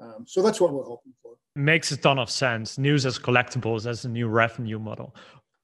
Um, 0.00 0.24
so 0.26 0.40
that's 0.40 0.60
what 0.60 0.72
we're 0.72 0.84
hoping 0.84 1.12
for. 1.22 1.32
Makes 1.54 1.92
a 1.92 1.96
ton 1.98 2.18
of 2.18 2.30
sense. 2.30 2.78
News 2.78 3.04
as 3.04 3.18
collectibles 3.18 3.86
as 3.86 4.04
a 4.06 4.08
new 4.08 4.28
revenue 4.28 4.78
model. 4.78 5.14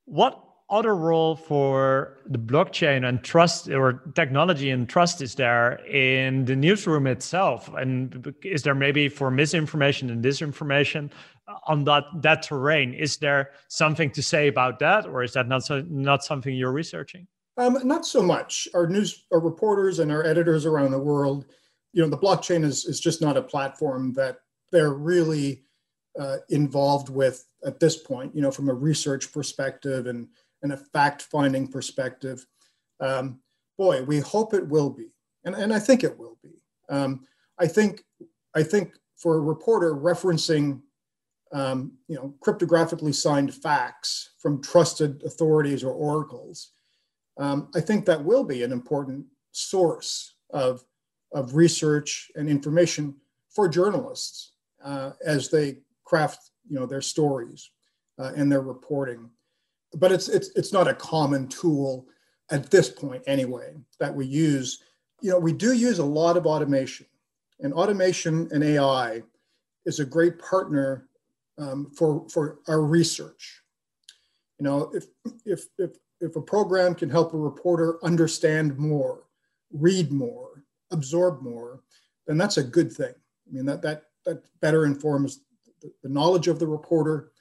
What 0.05 0.43
other 0.71 0.95
role 0.95 1.35
for 1.35 2.19
the 2.27 2.39
blockchain 2.39 3.09
and 3.09 3.23
trust 3.23 3.69
or 3.69 4.03
technology 4.15 4.71
and 4.71 4.89
trust 4.89 5.23
is 5.23 5.35
there 5.35 5.85
in 5.87 6.45
the 6.45 6.55
newsroom 6.55 7.07
itself? 7.07 7.71
And 7.75 8.35
is 8.43 8.63
there 8.63 8.75
maybe 8.75 9.09
for 9.09 9.31
misinformation 9.31 10.11
and 10.11 10.23
disinformation 10.23 11.11
on 11.67 11.85
that 11.85 12.05
that 12.17 12.43
terrain? 12.43 12.93
Is 12.93 13.17
there 13.17 13.53
something 13.69 14.11
to 14.11 14.23
say 14.23 14.49
about 14.49 14.79
that 14.81 15.07
or 15.07 15.23
is 15.23 15.33
that 15.33 15.49
not 15.49 15.65
so, 15.65 15.83
not 15.89 16.25
something 16.25 16.55
you're 16.55 16.73
researching? 16.73 17.27
Um, 17.57 17.79
not 17.85 18.07
so 18.07 18.23
much. 18.23 18.69
Our 18.75 18.87
news 18.87 19.25
our 19.33 19.41
reporters 19.41 19.99
and 19.99 20.13
our 20.13 20.25
editors 20.25 20.67
around 20.67 20.91
the 20.91 20.99
world 20.99 21.47
you 21.93 22.03
know 22.03 22.09
the 22.11 22.19
blockchain 22.19 22.65
is, 22.65 22.85
is 22.85 23.01
just 23.01 23.21
not 23.21 23.37
a 23.37 23.43
platform 23.43 24.13
that 24.13 24.39
they're 24.71 24.93
really 24.93 25.63
uh, 26.19 26.37
involved 26.51 27.09
with 27.09 27.47
at 27.65 27.81
this 27.81 27.97
point, 27.97 28.35
you 28.35 28.43
know, 28.43 28.51
from 28.51 28.69
a 28.69 28.75
research 28.75 29.33
perspective 29.33 30.07
and, 30.07 30.29
and 30.63 30.73
a 30.73 30.77
fact 30.77 31.23
finding 31.23 31.69
perspective. 31.69 32.45
Um, 33.01 33.41
boy, 33.77 34.03
we 34.03 34.19
hope 34.19 34.55
it 34.55 34.67
will 34.67 34.91
be. 34.91 35.09
And, 35.45 35.55
and 35.55 35.73
I 35.73 35.79
think 35.79 36.05
it 36.05 36.19
will 36.19 36.39
be. 36.43 36.63
Um, 36.89 37.27
I 37.59 37.67
think, 37.67 38.05
I 38.55 38.63
think 38.63 38.95
for 39.17 39.37
a 39.37 39.41
reporter 39.41 39.95
referencing, 39.95 40.81
um, 41.53 41.93
you 42.09 42.17
know, 42.17 42.35
cryptographically 42.41 43.15
signed 43.15 43.55
facts 43.55 44.31
from 44.39 44.63
trusted 44.63 45.23
authorities 45.25 45.85
or 45.85 45.93
oracles, 45.93 46.73
um, 47.39 47.69
I 47.75 47.81
think 47.81 48.05
that 48.07 48.25
will 48.25 48.45
be 48.45 48.63
an 48.63 48.73
important 48.73 49.27
source 49.53 50.35
of, 50.51 50.85
of 51.33 51.55
research 51.55 52.31
and 52.35 52.49
information 52.49 53.15
for 53.49 53.69
journalists 53.69 54.53
uh, 54.85 55.13
as 55.25 55.49
they 55.49 55.79
craft 56.05 56.51
you 56.69 56.79
know 56.79 56.87
their 56.87 57.03
stories 57.03 57.71
uh, 58.19 58.33
and 58.37 58.51
their 58.51 58.61
reporting 58.61 59.29
but 59.95 60.13
it's 60.13 60.29
it's 60.29 60.51
it's 60.51 60.73
not 60.73 60.89
a 60.89 60.95
common 60.95 61.49
tool 61.49 62.07
at 62.51 62.71
this 62.71 62.89
point 62.89 63.23
anyway 63.27 63.75
that 63.99 64.15
we 64.15 64.27
use. 64.27 64.83
You 65.21 65.31
know 65.31 65.39
we 65.39 65.53
do 65.53 65.73
use 65.73 65.99
a 65.99 66.05
lot 66.05 66.37
of 66.37 66.47
automation 66.47 67.07
and 67.61 67.73
automation 67.73 68.49
and 68.53 68.63
ai 68.63 69.23
is 69.85 70.01
a 70.01 70.05
great 70.05 70.39
partner 70.39 71.09
um, 71.59 71.91
for 71.97 72.29
for 72.29 72.59
our 72.69 72.83
research. 72.83 73.63
You 74.59 74.65
know 74.65 74.93
if 74.95 75.07
if 75.45 75.67
if 75.79 75.97
if 76.21 76.37
a 76.37 76.43
program 76.43 76.95
can 76.95 77.11
help 77.11 77.33
a 77.33 77.39
reporter 77.39 77.99
understand 78.05 78.79
more 78.79 79.25
read 79.73 80.11
more 80.11 80.65
absorb 80.91 81.43
more 81.43 81.83
then 82.27 82.37
that's 82.37 82.59
a 82.59 82.63
good 82.63 82.93
thing. 82.93 83.15
I 83.49 83.53
mean 83.53 83.67
that 83.67 83.83
that 83.83 84.05
that 84.25 84.45
better 84.61 84.85
informs 84.85 85.41
the, 85.81 85.93
the 86.03 86.09
knowledge 86.09 86.49
of 86.49 86.59
the 86.59 86.67
reporter 86.67 87.33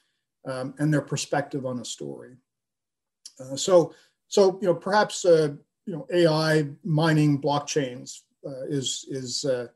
um, 0.48 0.74
and 0.80 0.92
their 0.92 1.02
perspective 1.02 1.66
on 1.66 1.80
a 1.80 1.86
story. 1.86 2.36
Uh, 3.40 3.56
so, 3.56 3.94
so 4.28 4.58
you 4.62 4.68
know, 4.68 4.74
perhaps 4.74 5.26
uh, 5.26 5.50
you 5.86 5.94
know, 5.94 6.08
AI 6.12 6.68
mining 6.84 7.40
blockchains 7.40 8.22
uh, 8.46 8.66
is 8.68 9.06
is 9.10 9.46
uh, 9.46 9.68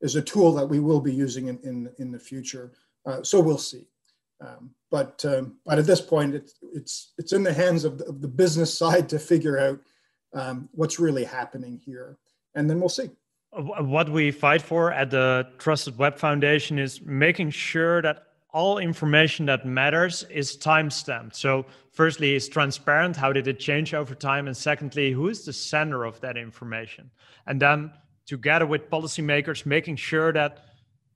is 0.00 0.14
a 0.16 0.22
tool 0.22 0.52
that 0.52 0.66
we 0.66 0.78
will 0.78 1.00
be 1.00 1.12
using 1.12 1.48
in 1.48 1.58
in, 1.64 1.90
in 1.98 2.12
the 2.12 2.18
future. 2.18 2.72
Uh, 3.06 3.22
so 3.22 3.40
we'll 3.40 3.58
see. 3.58 3.86
Um, 4.40 4.70
but 4.90 5.24
um, 5.24 5.56
but 5.64 5.78
at 5.78 5.86
this 5.86 6.00
point, 6.00 6.34
it's 6.34 6.54
it's 6.72 7.12
it's 7.18 7.32
in 7.32 7.42
the 7.42 7.52
hands 7.52 7.84
of 7.84 7.98
the, 7.98 8.04
of 8.04 8.20
the 8.20 8.28
business 8.28 8.76
side 8.82 9.08
to 9.08 9.18
figure 9.18 9.58
out 9.58 9.80
um, 10.34 10.68
what's 10.72 11.00
really 11.00 11.24
happening 11.24 11.80
here, 11.84 12.18
and 12.54 12.68
then 12.68 12.78
we'll 12.78 12.88
see 12.88 13.10
what 13.52 14.08
we 14.08 14.30
fight 14.30 14.62
for 14.62 14.92
at 14.92 15.10
the 15.10 15.48
Trusted 15.58 15.96
Web 15.98 16.18
Foundation 16.18 16.78
is 16.78 17.00
making 17.02 17.50
sure 17.50 18.02
that 18.02 18.27
all 18.58 18.78
information 18.78 19.46
that 19.46 19.64
matters 19.64 20.24
is 20.24 20.56
time 20.56 20.90
stamped. 20.90 21.36
So, 21.36 21.64
firstly, 21.92 22.34
is 22.34 22.48
transparent. 22.48 23.14
How 23.14 23.32
did 23.32 23.46
it 23.46 23.60
change 23.60 23.94
over 23.94 24.16
time? 24.16 24.48
And 24.48 24.56
secondly, 24.56 25.12
who 25.12 25.28
is 25.28 25.44
the 25.44 25.52
sender 25.52 26.02
of 26.02 26.20
that 26.22 26.36
information? 26.36 27.08
And 27.46 27.62
then, 27.62 27.92
together 28.26 28.66
with 28.66 28.90
policymakers, 28.90 29.64
making 29.64 29.94
sure 29.94 30.32
that 30.32 30.64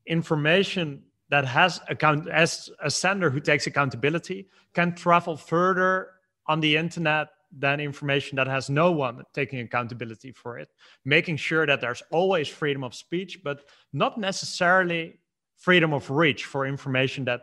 information 0.07 1.02
that 1.31 1.44
has 1.44 1.81
account 1.88 2.28
as 2.28 2.70
a 2.81 2.90
sender 2.90 3.28
who 3.28 3.40
takes 3.40 3.66
accountability 3.66 4.46
can 4.72 4.94
travel 4.94 5.37
further 5.37 6.11
on 6.46 6.61
the 6.61 6.76
internet 6.76 7.26
than 7.59 7.81
information 7.81 8.37
that 8.37 8.46
has 8.46 8.70
no 8.70 8.92
one 8.92 9.24
taking 9.35 9.59
accountability 9.59 10.31
for 10.31 10.59
it, 10.61 10.68
making 11.05 11.38
sure 11.38 11.66
that 11.66 11.81
there's 11.81 12.05
always 12.12 12.46
freedom 12.46 12.85
of 12.85 12.94
speech, 12.94 13.40
but 13.42 13.64
not 13.92 14.16
necessarily 14.16 15.18
freedom 15.62 15.92
of 15.92 16.11
reach 16.11 16.44
for 16.44 16.66
information 16.66 17.25
that 17.25 17.42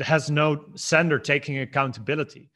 has 0.00 0.30
no 0.30 0.64
sender 0.74 1.18
taking 1.18 1.58
accountability. 1.60 2.50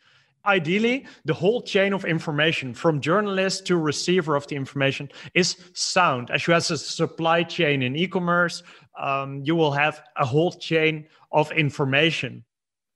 Ideally, 0.44 1.06
the 1.24 1.34
whole 1.34 1.62
chain 1.62 1.92
of 1.92 2.04
information 2.04 2.74
from 2.74 3.00
journalist 3.00 3.64
to 3.66 3.76
receiver 3.76 4.34
of 4.34 4.46
the 4.48 4.56
information 4.56 5.08
is 5.34 5.56
sound. 5.72 6.30
As 6.32 6.46
you 6.46 6.54
have 6.54 6.68
a 6.68 6.76
supply 6.76 7.44
chain 7.44 7.82
in 7.82 7.94
e 7.94 8.08
commerce, 8.08 8.64
um, 8.98 9.40
you 9.44 9.54
will 9.54 9.70
have 9.70 10.02
a 10.16 10.26
whole 10.26 10.52
chain 10.52 11.06
of 11.30 11.52
information 11.52 12.44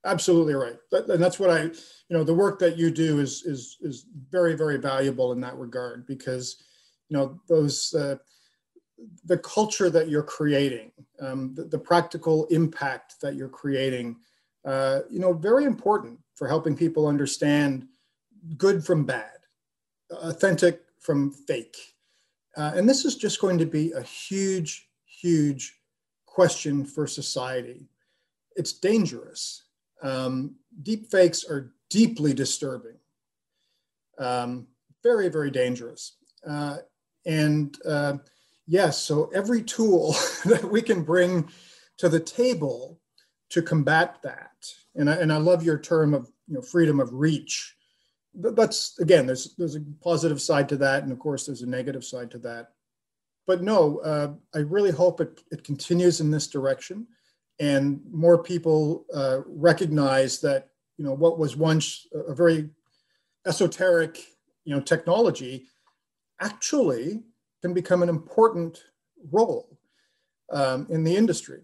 Absolutely 0.07 0.53
right, 0.53 0.77
and 0.91 1.21
that's 1.21 1.37
what 1.37 1.49
I, 1.49 1.63
you 1.63 1.73
know, 2.11 2.23
the 2.23 2.33
work 2.33 2.59
that 2.59 2.77
you 2.77 2.91
do 2.91 3.19
is 3.19 3.43
is 3.43 3.77
is 3.81 4.05
very 4.29 4.55
very 4.55 4.77
valuable 4.77 5.33
in 5.33 5.41
that 5.41 5.57
regard 5.57 6.07
because, 6.07 6.63
you 7.09 7.17
know, 7.17 7.41
those 7.49 7.93
uh, 7.93 8.15
the 9.25 9.37
culture 9.37 9.89
that 9.89 10.09
you're 10.09 10.23
creating, 10.23 10.91
um, 11.19 11.53
the, 11.53 11.63
the, 11.65 11.77
practical 11.77 12.45
impact 12.45 13.21
that 13.21 13.35
you're 13.35 13.49
creating, 13.49 14.15
uh, 14.65 15.01
you 15.09 15.19
know, 15.19 15.33
very 15.33 15.65
important 15.65 16.19
for 16.35 16.47
helping 16.47 16.75
people 16.75 17.07
understand 17.07 17.87
good 18.57 18.83
from 18.83 19.05
bad, 19.05 19.37
authentic 20.11 20.81
from 20.99 21.31
fake, 21.31 21.77
uh, 22.55 22.71
and 22.75 22.89
this 22.89 23.05
is 23.05 23.15
just 23.15 23.39
going 23.39 23.57
to 23.57 23.65
be 23.65 23.91
a 23.91 24.01
huge 24.01 24.89
huge 25.05 25.79
question 26.25 26.85
for 26.85 27.07
society. 27.07 27.87
It's 28.55 28.73
dangerous 28.73 29.63
um, 30.01 30.55
deep 30.83 31.09
fakes 31.09 31.43
are 31.45 31.73
deeply 31.89 32.33
disturbing, 32.33 32.97
um, 34.19 34.67
very, 35.03 35.29
very 35.29 35.51
dangerous. 35.51 36.17
Uh, 36.45 36.77
and 37.25 37.77
uh, 37.85 38.13
yes, 38.67 39.01
so 39.01 39.31
every 39.33 39.63
tool 39.63 40.11
that 40.45 40.69
we 40.69 40.81
can 40.81 41.03
bring 41.03 41.49
to 41.97 42.09
the 42.09 42.19
table 42.19 42.99
to 43.49 43.61
combat 43.61 44.17
that, 44.23 44.51
and 44.95 45.09
I, 45.09 45.15
and 45.15 45.31
I 45.31 45.37
love 45.37 45.63
your 45.63 45.79
term 45.79 46.13
of 46.13 46.29
you 46.47 46.55
know 46.55 46.61
freedom 46.61 46.99
of 46.99 47.13
reach. 47.13 47.75
That's 48.33 48.99
again, 48.99 49.25
there's 49.25 49.55
there's 49.55 49.75
a 49.75 49.83
positive 50.03 50.41
side 50.41 50.69
to 50.69 50.77
that, 50.77 51.03
and 51.03 51.11
of 51.11 51.19
course 51.19 51.45
there's 51.45 51.63
a 51.63 51.69
negative 51.69 52.03
side 52.03 52.29
to 52.31 52.37
that. 52.39 52.69
But 53.47 53.63
no, 53.63 53.99
uh, 53.99 54.33
I 54.53 54.59
really 54.59 54.91
hope 54.91 55.21
it, 55.21 55.41
it 55.51 55.63
continues 55.63 56.19
in 56.19 56.29
this 56.29 56.47
direction 56.47 57.07
and 57.59 58.01
more 58.11 58.41
people 58.41 59.05
uh, 59.13 59.39
recognize 59.47 60.39
that 60.41 60.69
you 60.97 61.05
know 61.05 61.13
what 61.13 61.39
was 61.39 61.55
once 61.55 62.07
a 62.13 62.33
very 62.33 62.69
esoteric 63.45 64.19
you 64.63 64.75
know 64.75 64.81
technology 64.81 65.67
actually 66.41 67.23
can 67.61 67.73
become 67.73 68.03
an 68.03 68.09
important 68.09 68.83
role 69.31 69.77
um, 70.51 70.87
in 70.89 71.03
the 71.03 71.15
industry. 71.15 71.61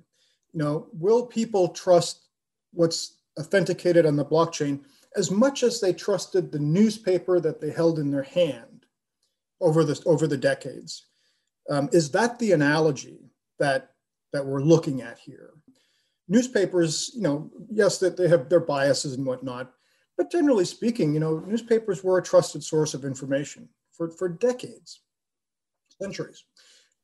You 0.54 0.60
know 0.60 0.88
will 0.94 1.26
people 1.26 1.70
trust 1.70 2.28
what's 2.72 3.18
authenticated 3.40 4.06
on 4.06 4.16
the 4.16 4.26
blockchain 4.26 4.82
as 5.16 5.32
much 5.32 5.64
as 5.64 5.80
they 5.80 5.94
trusted 5.94 6.52
the 6.52 6.60
newspaper 6.60 7.40
that 7.40 7.62
they 7.62 7.72
held 7.72 8.00
in 8.00 8.12
their 8.12 8.24
hand 8.24 8.86
over 9.62 9.84
the 9.84 10.02
over 10.06 10.28
the 10.28 10.38
decades? 10.38 11.08
Um, 11.70 11.90
is 11.94 12.12
that 12.12 12.40
the 12.40 12.52
analogy 12.52 13.32
that 13.60 13.92
that 14.32 14.46
we're 14.46 14.62
looking 14.62 15.02
at 15.02 15.20
here? 15.20 15.52
Newspapers, 16.28 17.12
you 17.16 17.22
know, 17.22 17.52
yes, 17.70 17.98
that 18.00 18.16
they 18.16 18.28
have 18.30 18.50
their 18.50 18.62
biases 18.62 19.14
and 19.16 19.26
whatnot, 19.26 19.74
but 20.18 20.32
generally 20.32 20.66
speaking, 20.66 21.14
you 21.14 21.20
know, 21.20 21.40
newspapers 21.40 22.04
were 22.04 22.18
a 22.18 22.24
trusted 22.24 22.64
source 22.64 22.94
of 22.94 23.06
information 23.06 23.68
for, 23.92 24.10
for 24.10 24.30
decades, 24.30 25.02
centuries. 26.02 26.44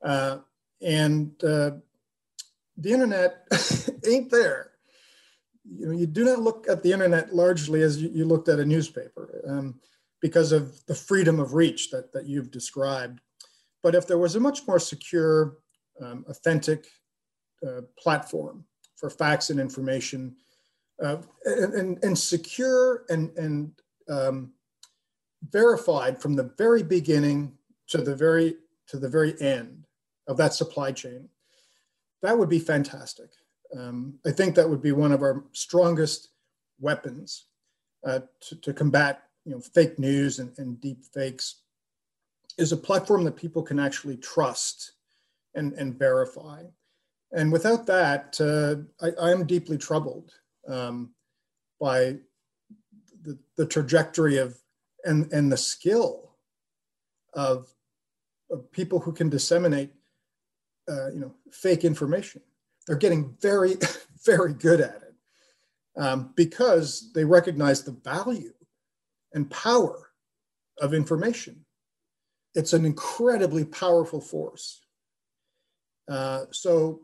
Uh, 0.04 0.38
and 0.82 1.32
uh, 1.44 1.72
the 2.78 2.92
internet 2.92 3.48
ain't 4.08 4.32
there. 4.32 4.72
You 5.66 5.88
know, 5.88 5.92
you 5.92 6.08
do 6.08 6.24
not 6.24 6.40
look 6.40 6.68
at 6.70 6.82
the 6.82 6.92
internet 6.92 7.36
largely 7.36 7.82
as 7.82 8.02
you, 8.02 8.10
you 8.10 8.26
looked 8.26 8.50
at 8.50 8.60
a 8.60 8.66
newspaper 8.66 9.42
um, 9.48 9.80
because 10.22 10.52
of 10.52 10.86
the 10.88 10.96
freedom 10.96 11.40
of 11.40 11.54
reach 11.54 11.92
that, 11.92 12.12
that 12.14 12.26
you've 12.26 12.52
described. 12.52 13.20
But 13.84 13.96
if 13.96 14.08
there 14.08 14.18
was 14.18 14.36
a 14.36 14.40
much 14.40 14.68
more 14.68 14.80
secure, 14.80 15.58
um, 16.02 16.26
authentic 16.28 16.88
uh, 17.66 17.82
platform 17.98 18.66
for 18.96 19.10
facts 19.10 19.50
and 19.50 19.60
information, 19.60 20.36
uh, 21.04 21.18
and, 21.46 21.74
and, 21.74 22.04
and, 22.04 22.18
secure 22.18 23.06
and, 23.10 23.32
and 23.38 23.72
um, 24.10 24.52
verified 25.50 26.22
from 26.22 26.36
the 26.36 26.52
very 26.58 26.84
beginning 26.84 27.54
to 27.88 28.00
the 28.00 28.16
very 28.16 28.56
to 28.90 28.98
the 28.98 29.10
very 29.10 29.40
end 29.42 29.86
of 30.28 30.38
that 30.38 30.54
supply 30.54 30.92
chain. 30.92 31.30
That 32.22 32.38
would 32.38 32.50
be 32.50 32.60
fantastic. 32.60 33.30
Um, 33.78 34.20
I 34.26 34.32
think 34.32 34.56
that 34.56 34.70
would 34.70 34.82
be 34.82 34.92
one 34.92 35.12
of 35.12 35.22
our 35.22 35.46
strongest 35.54 36.30
weapons 36.80 37.46
uh, 38.06 38.20
to, 38.42 38.56
to, 38.62 38.74
combat 38.74 39.24
you 39.46 39.52
know, 39.52 39.60
fake 39.60 40.00
news 40.00 40.40
and, 40.40 40.52
and 40.58 40.80
deep 40.82 41.04
fakes 41.14 41.62
is 42.58 42.72
a 42.72 42.78
platform 42.78 43.24
that 43.24 43.36
people 43.36 43.62
can 43.62 43.80
actually 43.80 44.18
trust 44.18 44.94
and, 45.56 45.74
and 45.74 45.98
verify. 45.98 46.64
And 47.32 47.52
without 47.52 47.86
that, 47.86 48.40
uh, 48.42 49.06
I, 49.22 49.32
am 49.32 49.46
deeply 49.46 49.78
troubled 49.78 50.32
um, 50.68 51.12
by 51.80 52.18
the, 53.22 53.38
the, 53.56 53.66
trajectory 53.66 54.38
of 54.38 54.58
and, 55.06 55.32
and 55.32 55.52
the 55.52 55.58
skill 55.58 56.32
of, 57.34 57.68
of 58.52 58.72
people 58.72 59.00
who 59.00 59.12
can 59.12 59.30
disseminate, 59.30 59.92
uh, 60.90 61.12
you 61.12 61.20
know, 61.20 61.34
fake 61.52 61.84
information. 61.84 62.42
They're 62.88 62.98
getting 62.98 63.36
very, 63.42 63.76
very 64.26 64.54
good 64.54 64.82
at 64.82 65.02
it 65.04 66.02
um, 66.02 66.34
because 66.36 67.12
they 67.14 67.26
recognize 67.26 67.84
the 67.84 67.92
value 67.92 68.54
and 69.34 69.50
power 69.50 70.12
of 70.80 70.94
information. 70.94 71.66
It's 72.56 72.74
an 72.74 72.86
incredibly 72.86 73.66
powerful 73.66 74.22
force. 74.22 74.82
Uh, 76.10 76.46
so 76.52 77.02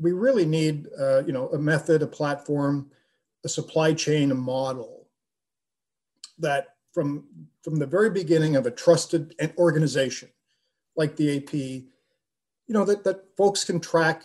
we 0.00 0.12
really 0.12 0.44
need, 0.44 0.88
uh, 0.98 1.24
you 1.24 1.32
know, 1.32 1.48
a 1.50 1.58
method, 1.58 2.02
a 2.02 2.06
platform, 2.06 2.90
a 3.44 3.48
supply 3.48 3.94
chain, 3.94 4.32
a 4.32 4.34
model 4.34 5.06
that 6.38 6.74
from 6.92 7.24
from 7.62 7.76
the 7.76 7.86
very 7.86 8.10
beginning 8.10 8.56
of 8.56 8.66
a 8.66 8.70
trusted 8.70 9.34
organization 9.56 10.28
like 10.96 11.16
the 11.16 11.36
AP, 11.36 11.52
you 11.54 11.84
know, 12.68 12.84
that, 12.84 13.04
that 13.04 13.24
folks 13.36 13.64
can 13.64 13.80
track 13.80 14.22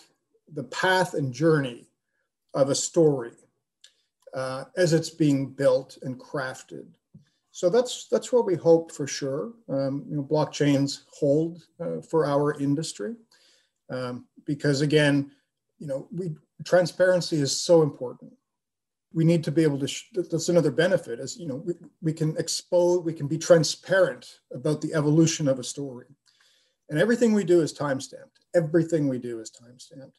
the 0.54 0.64
path 0.64 1.14
and 1.14 1.34
journey 1.34 1.88
of 2.54 2.70
a 2.70 2.76
story 2.76 3.32
uh, 4.34 4.66
as 4.78 4.94
it's 4.94 5.10
being 5.10 5.48
built 5.48 5.98
and 6.02 6.20
crafted. 6.20 6.88
So 7.52 7.70
that's 7.70 8.08
that's 8.10 8.32
what 8.32 8.46
we 8.46 8.56
hope 8.56 8.92
for 8.92 9.08
sure. 9.08 9.54
Um, 9.68 10.06
you 10.08 10.16
know, 10.16 10.24
blockchains 10.24 11.02
hold 11.12 11.64
uh, 11.80 12.02
for 12.02 12.26
our 12.26 12.58
industry 12.60 13.16
um, 13.90 14.26
because 14.46 14.82
again, 14.82 15.32
you 15.80 15.88
know, 15.88 16.08
we 16.12 16.36
transparency 16.66 17.38
is 17.38 17.60
so 17.60 17.82
important. 17.82 18.32
We 19.14 19.24
need 19.24 19.44
to 19.46 19.52
be 19.52 19.64
able 19.64 19.80
to. 19.80 19.88
Sh- 19.88 20.10
that's 20.14 20.50
another 20.50 20.72
benefit 20.72 21.20
is 21.20 21.38
you 21.38 21.48
know 21.48 21.56
we, 21.56 21.74
we 22.02 22.14
can 22.14 22.38
expose, 22.38 23.04
we 23.04 23.14
can 23.14 23.28
be 23.28 23.38
transparent 23.38 24.40
about 24.54 24.82
the 24.82 24.94
evolution 24.94 25.48
of 25.48 25.60
a 25.60 25.64
story, 25.64 26.06
and 26.90 27.00
everything 27.00 27.34
we 27.34 27.44
do 27.44 27.62
is 27.62 27.74
timestamped. 27.74 28.40
Everything 28.56 29.08
we 29.08 29.20
do 29.20 29.40
is 29.40 29.52
timestamped. 29.52 30.14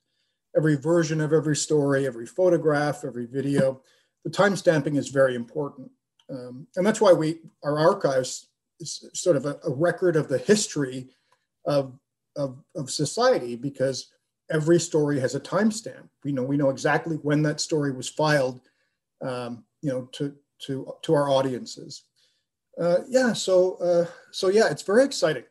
Every 0.57 0.77
version 0.77 1.21
of 1.21 1.33
every 1.33 1.57
story, 1.57 2.07
every 2.07 2.27
photograph, 2.27 3.05
every 3.05 3.27
video, 3.27 3.83
the 4.25 4.31
timestamping 4.31 4.97
is 4.97 5.09
very 5.09 5.35
important, 5.35 5.91
um, 6.31 6.67
and 6.77 6.87
that's 6.87 7.01
why 7.01 7.13
we 7.13 7.39
our 7.65 7.79
archives 7.79 8.49
is 8.79 9.09
sort 9.15 9.37
of 9.37 9.47
a, 9.47 9.59
a 9.65 9.71
record 9.71 10.17
of 10.17 10.29
the 10.29 10.39
history 10.39 11.09
of, 11.65 11.99
of 12.37 12.63
of 12.77 12.91
society 12.91 13.57
because 13.57 14.13
every 14.51 14.79
story 14.81 15.21
has 15.21 15.35
a 15.35 15.41
timestamp. 15.41 16.09
We 16.25 16.33
know 16.33 16.43
we 16.43 16.57
know 16.57 16.71
exactly 16.71 17.17
when 17.17 17.43
that 17.43 17.61
story 17.61 17.93
was 17.93 18.09
filed, 18.09 18.61
um, 19.23 19.65
you 19.83 19.91
know, 19.91 20.09
to 20.13 20.35
to 20.67 20.93
to 21.03 21.15
our 21.15 21.31
audiences. 21.31 22.05
Uh, 22.79 22.99
yeah, 23.09 23.33
so 23.33 23.77
uh, 23.77 24.07
so 24.33 24.49
yeah, 24.49 24.69
it's 24.69 24.83
very 24.83 25.05
exciting 25.05 25.45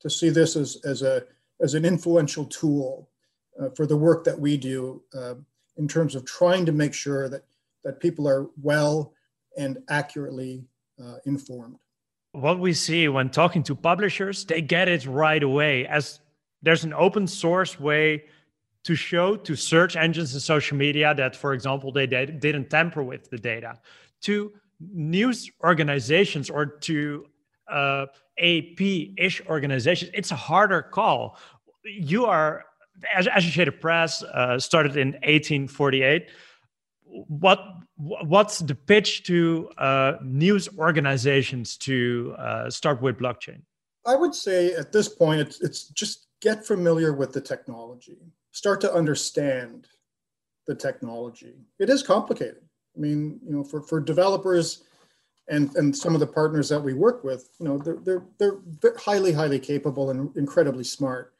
to 0.00 0.10
see 0.10 0.30
this 0.30 0.56
as 0.56 0.78
as 0.84 1.02
a 1.02 1.24
as 1.60 1.74
an 1.74 1.84
influential 1.84 2.44
tool 2.46 3.08
uh, 3.60 3.68
for 3.70 3.86
the 3.86 3.96
work 3.96 4.24
that 4.24 4.38
we 4.38 4.56
do 4.56 5.02
uh, 5.14 5.34
in 5.76 5.86
terms 5.86 6.14
of 6.14 6.24
trying 6.24 6.64
to 6.66 6.72
make 6.72 6.94
sure 6.94 7.28
that 7.28 7.44
that 7.84 8.00
people 8.00 8.28
are 8.28 8.48
well 8.60 9.12
and 9.56 9.78
accurately 9.88 10.64
uh, 11.02 11.16
informed. 11.26 11.76
What 12.32 12.60
we 12.60 12.72
see 12.72 13.08
when 13.08 13.30
talking 13.30 13.62
to 13.64 13.74
publishers, 13.74 14.44
they 14.44 14.60
get 14.60 14.88
it 14.88 15.04
right 15.06 15.42
away 15.42 15.86
as 15.86 16.20
there's 16.62 16.84
an 16.84 16.94
open 16.94 17.26
source 17.26 17.80
way 17.80 18.24
to 18.84 18.94
show 18.94 19.36
to 19.36 19.56
search 19.56 19.96
engines 19.96 20.32
and 20.32 20.42
social 20.42 20.76
media 20.76 21.14
that, 21.14 21.34
for 21.36 21.52
example, 21.52 21.92
they 21.92 22.06
didn't 22.06 22.70
tamper 22.70 23.02
with 23.02 23.28
the 23.30 23.36
data, 23.36 23.78
to 24.22 24.52
news 24.80 25.50
organizations 25.62 26.48
or 26.48 26.64
to 26.66 27.26
uh, 27.68 28.06
AP-ish 28.40 29.42
organizations, 29.46 30.10
it's 30.14 30.30
a 30.30 30.36
harder 30.36 30.82
call. 30.82 31.38
You 31.84 32.26
are, 32.26 32.64
as 33.14 33.26
Associated 33.26 33.80
Press 33.80 34.22
uh, 34.22 34.58
started 34.58 34.96
in 34.96 35.12
1848. 35.12 36.28
What 37.04 37.60
what's 37.96 38.60
the 38.60 38.74
pitch 38.74 39.24
to 39.24 39.68
uh, 39.76 40.14
news 40.22 40.68
organizations 40.78 41.76
to 41.78 42.34
uh, 42.38 42.70
start 42.70 43.02
with 43.02 43.18
blockchain? 43.18 43.60
I 44.06 44.16
would 44.16 44.34
say 44.34 44.72
at 44.74 44.92
this 44.92 45.08
point, 45.08 45.40
it's, 45.40 45.60
it's 45.60 45.88
just 45.88 46.28
get 46.40 46.64
familiar 46.64 47.12
with 47.12 47.32
the 47.32 47.40
technology, 47.40 48.18
start 48.52 48.80
to 48.82 48.92
understand 48.92 49.86
the 50.66 50.74
technology. 50.74 51.54
It 51.78 51.90
is 51.90 52.02
complicated. 52.02 52.62
I 52.96 53.00
mean, 53.00 53.40
you 53.44 53.52
know, 53.52 53.64
for, 53.64 53.82
for 53.82 54.00
developers 54.00 54.84
and, 55.50 55.74
and 55.76 55.94
some 55.94 56.14
of 56.14 56.20
the 56.20 56.26
partners 56.26 56.68
that 56.68 56.80
we 56.80 56.94
work 56.94 57.24
with, 57.24 57.50
you 57.58 57.66
know, 57.66 57.76
they're, 57.76 58.22
they're, 58.38 58.58
they're 58.80 58.96
highly, 58.96 59.32
highly 59.32 59.58
capable 59.58 60.10
and 60.10 60.34
incredibly 60.36 60.84
smart. 60.84 61.34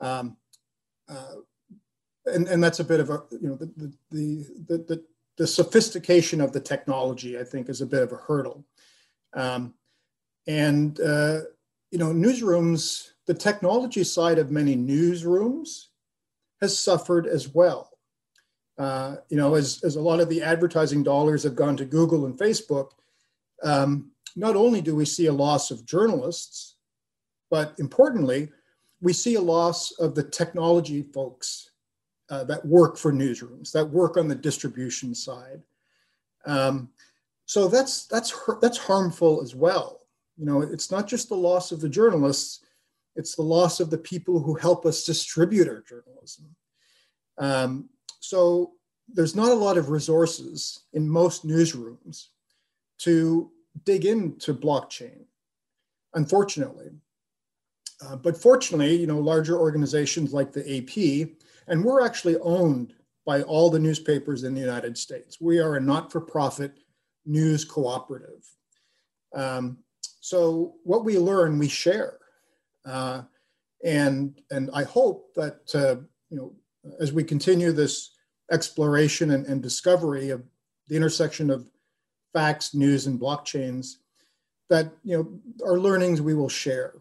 Um, 0.00 0.36
uh, 1.08 1.34
and, 2.26 2.46
and 2.48 2.62
that's 2.62 2.78
a 2.80 2.84
bit 2.84 3.00
of 3.00 3.10
a, 3.10 3.22
you 3.32 3.48
know, 3.48 3.56
the, 3.56 3.66
the, 3.76 3.92
the, 4.68 4.78
the, 4.78 5.04
the 5.36 5.46
sophistication 5.46 6.40
of 6.40 6.52
the 6.52 6.60
technology, 6.60 7.38
I 7.38 7.44
think, 7.44 7.68
is 7.68 7.80
a 7.80 7.86
bit 7.86 8.02
of 8.02 8.12
a 8.12 8.16
hurdle. 8.16 8.64
Um, 9.34 9.74
and, 10.46 11.00
uh, 11.00 11.40
you 11.90 11.98
know, 11.98 12.12
newsrooms, 12.12 13.10
the 13.26 13.34
technology 13.34 14.04
side 14.04 14.38
of 14.38 14.50
many 14.50 14.76
newsrooms 14.76 15.86
has 16.60 16.78
suffered 16.78 17.26
as 17.26 17.48
well. 17.48 17.90
Uh, 18.78 19.16
you 19.28 19.36
know, 19.36 19.56
as, 19.56 19.82
as 19.82 19.96
a 19.96 20.00
lot 20.00 20.20
of 20.20 20.28
the 20.28 20.40
advertising 20.40 21.02
dollars 21.02 21.42
have 21.42 21.56
gone 21.56 21.76
to 21.76 21.84
Google 21.84 22.26
and 22.26 22.38
Facebook, 22.38 22.90
um, 23.62 24.10
not 24.36 24.56
only 24.56 24.80
do 24.80 24.94
we 24.94 25.04
see 25.04 25.26
a 25.26 25.32
loss 25.32 25.70
of 25.70 25.84
journalists, 25.84 26.76
but 27.50 27.74
importantly, 27.78 28.48
we 29.00 29.12
see 29.12 29.34
a 29.34 29.40
loss 29.40 29.92
of 29.92 30.14
the 30.14 30.22
technology 30.22 31.02
folks 31.02 31.70
uh, 32.30 32.44
that 32.44 32.64
work 32.64 32.96
for 32.96 33.12
newsrooms, 33.12 33.72
that 33.72 33.84
work 33.84 34.16
on 34.16 34.28
the 34.28 34.34
distribution 34.34 35.14
side. 35.14 35.62
Um, 36.46 36.90
so 37.46 37.66
that's 37.66 38.06
that's 38.06 38.32
that's 38.60 38.78
harmful 38.78 39.42
as 39.42 39.54
well. 39.54 40.00
You 40.36 40.46
know, 40.46 40.62
it's 40.62 40.90
not 40.90 41.08
just 41.08 41.28
the 41.28 41.34
loss 41.34 41.72
of 41.72 41.80
the 41.80 41.88
journalists; 41.88 42.64
it's 43.16 43.34
the 43.34 43.42
loss 43.42 43.80
of 43.80 43.90
the 43.90 43.98
people 43.98 44.40
who 44.40 44.54
help 44.54 44.86
us 44.86 45.04
distribute 45.04 45.68
our 45.68 45.82
journalism. 45.82 46.54
Um, 47.38 47.88
so 48.20 48.72
there's 49.08 49.34
not 49.34 49.50
a 49.50 49.54
lot 49.54 49.76
of 49.76 49.90
resources 49.90 50.84
in 50.92 51.08
most 51.08 51.44
newsrooms 51.46 52.28
to 53.02 53.50
dig 53.84 54.04
into 54.04 54.54
blockchain, 54.54 55.24
unfortunately. 56.14 56.90
Uh, 58.04 58.16
but 58.16 58.36
fortunately, 58.36 58.96
you 58.96 59.06
know, 59.06 59.18
larger 59.18 59.58
organizations 59.58 60.32
like 60.32 60.52
the 60.52 60.78
AP, 60.78 61.36
and 61.68 61.84
we're 61.84 62.04
actually 62.04 62.36
owned 62.38 62.94
by 63.26 63.42
all 63.42 63.70
the 63.70 63.78
newspapers 63.78 64.44
in 64.44 64.54
the 64.54 64.60
United 64.60 64.96
States. 64.96 65.40
We 65.40 65.58
are 65.58 65.76
a 65.76 65.80
not-for-profit 65.80 66.78
news 67.26 67.64
cooperative. 67.64 68.44
Um, 69.34 69.78
so 70.20 70.74
what 70.84 71.04
we 71.04 71.18
learn, 71.18 71.58
we 71.58 71.68
share, 71.68 72.18
uh, 72.84 73.22
and 73.84 74.40
and 74.50 74.70
I 74.74 74.84
hope 74.84 75.34
that 75.34 75.74
uh, 75.74 75.96
you 76.28 76.36
know 76.36 76.52
as 77.00 77.12
we 77.12 77.24
continue 77.24 77.72
this 77.72 78.10
exploration 78.50 79.30
and, 79.30 79.46
and 79.46 79.62
discovery 79.62 80.30
of 80.30 80.42
the 80.88 80.96
intersection 80.96 81.50
of 81.50 81.70
facts, 82.32 82.74
news, 82.74 83.06
and 83.06 83.20
blockchains 83.20 83.96
that 84.68 84.92
you 85.04 85.16
know 85.16 85.66
our 85.66 85.78
learnings 85.78 86.22
we 86.22 86.34
will 86.34 86.48
share 86.48 86.94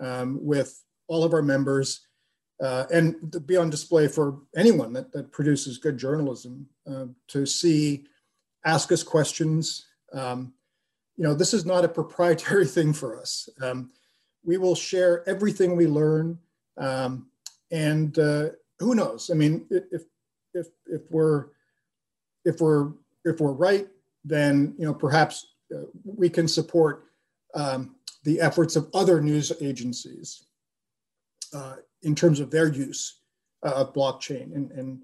um, 0.00 0.38
with 0.42 0.82
all 1.06 1.24
of 1.24 1.34
our 1.34 1.42
members 1.42 2.06
uh, 2.60 2.84
and 2.92 3.46
be 3.46 3.56
on 3.56 3.70
display 3.70 4.06
for 4.06 4.38
anyone 4.56 4.92
that, 4.92 5.12
that 5.12 5.32
produces 5.32 5.78
good 5.78 5.96
journalism 5.96 6.66
uh, 6.90 7.06
to 7.28 7.46
see, 7.46 8.04
ask 8.64 8.92
us 8.92 9.02
questions. 9.02 9.86
Um, 10.12 10.52
you 11.16 11.24
know, 11.24 11.34
this 11.34 11.54
is 11.54 11.64
not 11.64 11.84
a 11.84 11.88
proprietary 11.88 12.66
thing 12.76 12.92
for 12.92 13.18
us. 13.18 13.48
Um, 13.62 13.90
we 14.44 14.56
will 14.56 14.74
share 14.74 15.28
everything 15.28 15.76
we 15.76 15.86
learn, 15.86 16.38
um, 16.78 17.26
and 17.70 18.18
uh, 18.18 18.50
who 18.78 18.94
knows? 18.94 19.30
I 19.30 19.34
mean, 19.34 19.66
if 19.70 20.02
if 20.54 20.66
if 20.86 21.02
we're 21.10 21.46
if 22.44 22.60
we're 22.60 22.92
if 23.24 23.38
we're 23.38 23.52
right, 23.52 23.86
then 24.24 24.74
you 24.78 24.84
know 24.84 24.94
perhaps 24.94 25.46
uh, 25.74 25.84
we 26.04 26.28
can 26.28 26.48
support 26.48 27.04
um, 27.54 27.96
the 28.24 28.40
efforts 28.40 28.76
of 28.76 28.88
other 28.94 29.20
news 29.20 29.52
agencies 29.60 30.46
uh, 31.54 31.76
in 32.02 32.14
terms 32.14 32.40
of 32.40 32.50
their 32.50 32.68
use 32.68 33.20
uh, 33.64 33.72
of 33.72 33.92
blockchain. 33.92 34.54
And, 34.54 34.70
and 34.72 35.02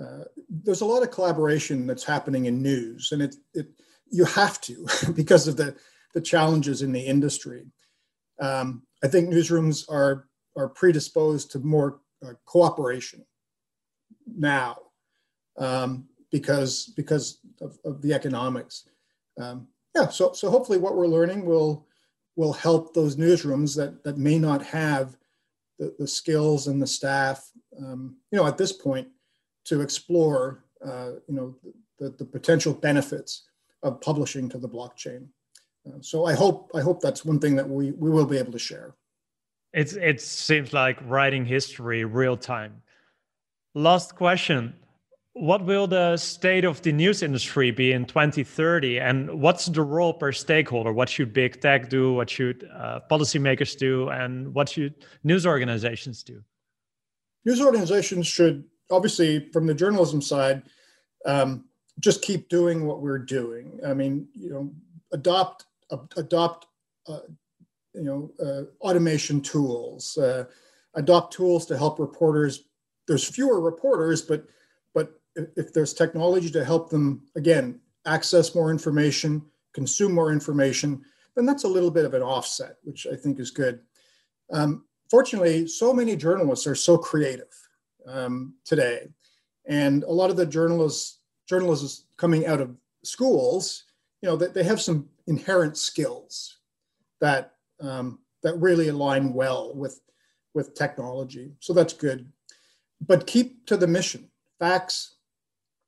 uh, 0.00 0.24
there's 0.48 0.80
a 0.80 0.86
lot 0.86 1.02
of 1.02 1.10
collaboration 1.10 1.86
that's 1.86 2.04
happening 2.04 2.46
in 2.46 2.62
news, 2.62 3.12
and 3.12 3.22
it, 3.22 3.36
it 3.54 3.68
you 4.10 4.24
have 4.24 4.60
to 4.62 4.86
because 5.14 5.48
of 5.48 5.56
the, 5.56 5.74
the 6.14 6.20
challenges 6.20 6.82
in 6.82 6.92
the 6.92 7.00
industry. 7.00 7.66
Um, 8.40 8.82
I 9.02 9.08
think 9.08 9.28
newsrooms 9.28 9.90
are, 9.90 10.28
are 10.56 10.68
predisposed 10.68 11.50
to 11.52 11.58
more 11.58 12.00
uh, 12.26 12.32
cooperation 12.44 13.24
now 14.26 14.76
um, 15.58 16.06
because, 16.30 16.92
because 16.96 17.38
of, 17.60 17.78
of 17.84 18.02
the 18.02 18.12
economics. 18.12 18.88
Um, 19.40 19.68
yeah, 19.94 20.08
so, 20.08 20.32
so 20.32 20.50
hopefully 20.50 20.78
what 20.78 20.96
we're 20.96 21.06
learning 21.06 21.44
will, 21.44 21.86
will 22.36 22.52
help 22.52 22.92
those 22.92 23.16
newsrooms 23.16 23.76
that, 23.76 24.04
that 24.04 24.18
may 24.18 24.38
not 24.38 24.62
have 24.64 25.16
the, 25.78 25.94
the 25.98 26.06
skills 26.06 26.66
and 26.66 26.80
the 26.80 26.86
staff, 26.86 27.50
um, 27.78 28.16
you 28.30 28.36
know, 28.36 28.46
at 28.46 28.58
this 28.58 28.72
point 28.72 29.08
to 29.64 29.80
explore 29.80 30.64
uh, 30.84 31.12
you 31.26 31.34
know, 31.34 31.54
the, 31.98 32.10
the 32.10 32.24
potential 32.24 32.72
benefits 32.72 33.44
of 33.82 34.00
publishing 34.00 34.48
to 34.50 34.58
the 34.58 34.68
blockchain. 34.68 35.26
Uh, 35.86 35.98
so 36.00 36.26
I 36.26 36.34
hope 36.34 36.70
I 36.74 36.80
hope 36.80 37.00
that's 37.00 37.24
one 37.24 37.38
thing 37.38 37.56
that 37.56 37.68
we, 37.68 37.92
we 37.92 38.10
will 38.10 38.26
be 38.26 38.38
able 38.38 38.52
to 38.52 38.58
share. 38.58 38.94
It's 39.72 39.94
it 39.94 40.20
seems 40.20 40.72
like 40.72 40.98
writing 41.06 41.44
history 41.44 42.04
real 42.04 42.36
time. 42.36 42.82
Last 43.74 44.16
question. 44.16 44.74
What 45.38 45.66
will 45.66 45.86
the 45.86 46.16
state 46.16 46.64
of 46.64 46.80
the 46.80 46.92
news 46.92 47.22
industry 47.22 47.70
be 47.70 47.92
in 47.92 48.06
2030? 48.06 48.98
And 48.98 49.42
what's 49.42 49.66
the 49.66 49.82
role 49.82 50.14
per 50.14 50.32
stakeholder? 50.32 50.94
What 50.94 51.10
should 51.10 51.34
big 51.34 51.60
tech 51.60 51.90
do? 51.90 52.14
What 52.14 52.30
should 52.30 52.66
uh, 52.74 53.00
policymakers 53.10 53.76
do? 53.76 54.08
And 54.08 54.54
what 54.54 54.70
should 54.70 54.94
news 55.24 55.44
organizations 55.44 56.22
do? 56.22 56.42
News 57.44 57.60
organizations 57.60 58.26
should, 58.26 58.64
obviously, 58.90 59.50
from 59.52 59.66
the 59.66 59.74
journalism 59.74 60.22
side, 60.22 60.62
um, 61.26 61.66
just 62.00 62.22
keep 62.22 62.48
doing 62.48 62.86
what 62.86 63.02
we're 63.02 63.18
doing. 63.18 63.78
I 63.86 63.92
mean, 63.92 64.28
you 64.32 64.48
know, 64.48 64.70
adopt 65.12 65.66
uh, 65.90 65.98
adopt 66.16 66.66
uh, 67.08 67.20
you 67.92 68.04
know 68.04 68.30
uh, 68.42 68.62
automation 68.82 69.42
tools, 69.42 70.16
uh, 70.16 70.44
adopt 70.94 71.34
tools 71.34 71.66
to 71.66 71.76
help 71.76 71.98
reporters. 71.98 72.64
There's 73.06 73.28
fewer 73.28 73.60
reporters, 73.60 74.22
but 74.22 74.46
but 74.94 75.20
if 75.56 75.72
there's 75.72 75.92
technology 75.92 76.50
to 76.50 76.64
help 76.64 76.90
them 76.90 77.22
again 77.36 77.80
access 78.06 78.54
more 78.54 78.70
information, 78.70 79.42
consume 79.72 80.12
more 80.12 80.32
information, 80.32 81.02
then 81.34 81.44
that's 81.44 81.64
a 81.64 81.68
little 81.68 81.90
bit 81.90 82.04
of 82.04 82.14
an 82.14 82.22
offset, 82.22 82.76
which 82.84 83.06
I 83.12 83.16
think 83.16 83.38
is 83.38 83.50
good. 83.50 83.80
Um, 84.52 84.84
fortunately, 85.10 85.66
so 85.66 85.92
many 85.92 86.16
journalists 86.16 86.66
are 86.66 86.74
so 86.74 86.96
creative 86.96 87.52
um, 88.06 88.54
today, 88.64 89.08
and 89.66 90.02
a 90.04 90.10
lot 90.10 90.30
of 90.30 90.36
the 90.36 90.46
journalists 90.46 91.18
journalists 91.46 92.06
coming 92.16 92.46
out 92.46 92.60
of 92.60 92.74
schools, 93.04 93.84
you 94.20 94.28
know, 94.28 94.36
that 94.36 94.54
they 94.54 94.64
have 94.64 94.80
some 94.80 95.08
inherent 95.26 95.76
skills 95.76 96.58
that 97.20 97.52
um, 97.80 98.18
that 98.42 98.56
really 98.56 98.88
align 98.88 99.32
well 99.32 99.74
with 99.74 100.00
with 100.54 100.74
technology. 100.74 101.52
So 101.60 101.72
that's 101.72 101.92
good. 101.92 102.30
But 103.06 103.26
keep 103.26 103.66
to 103.66 103.76
the 103.76 103.86
mission. 103.86 104.30
Facts, 104.58 105.15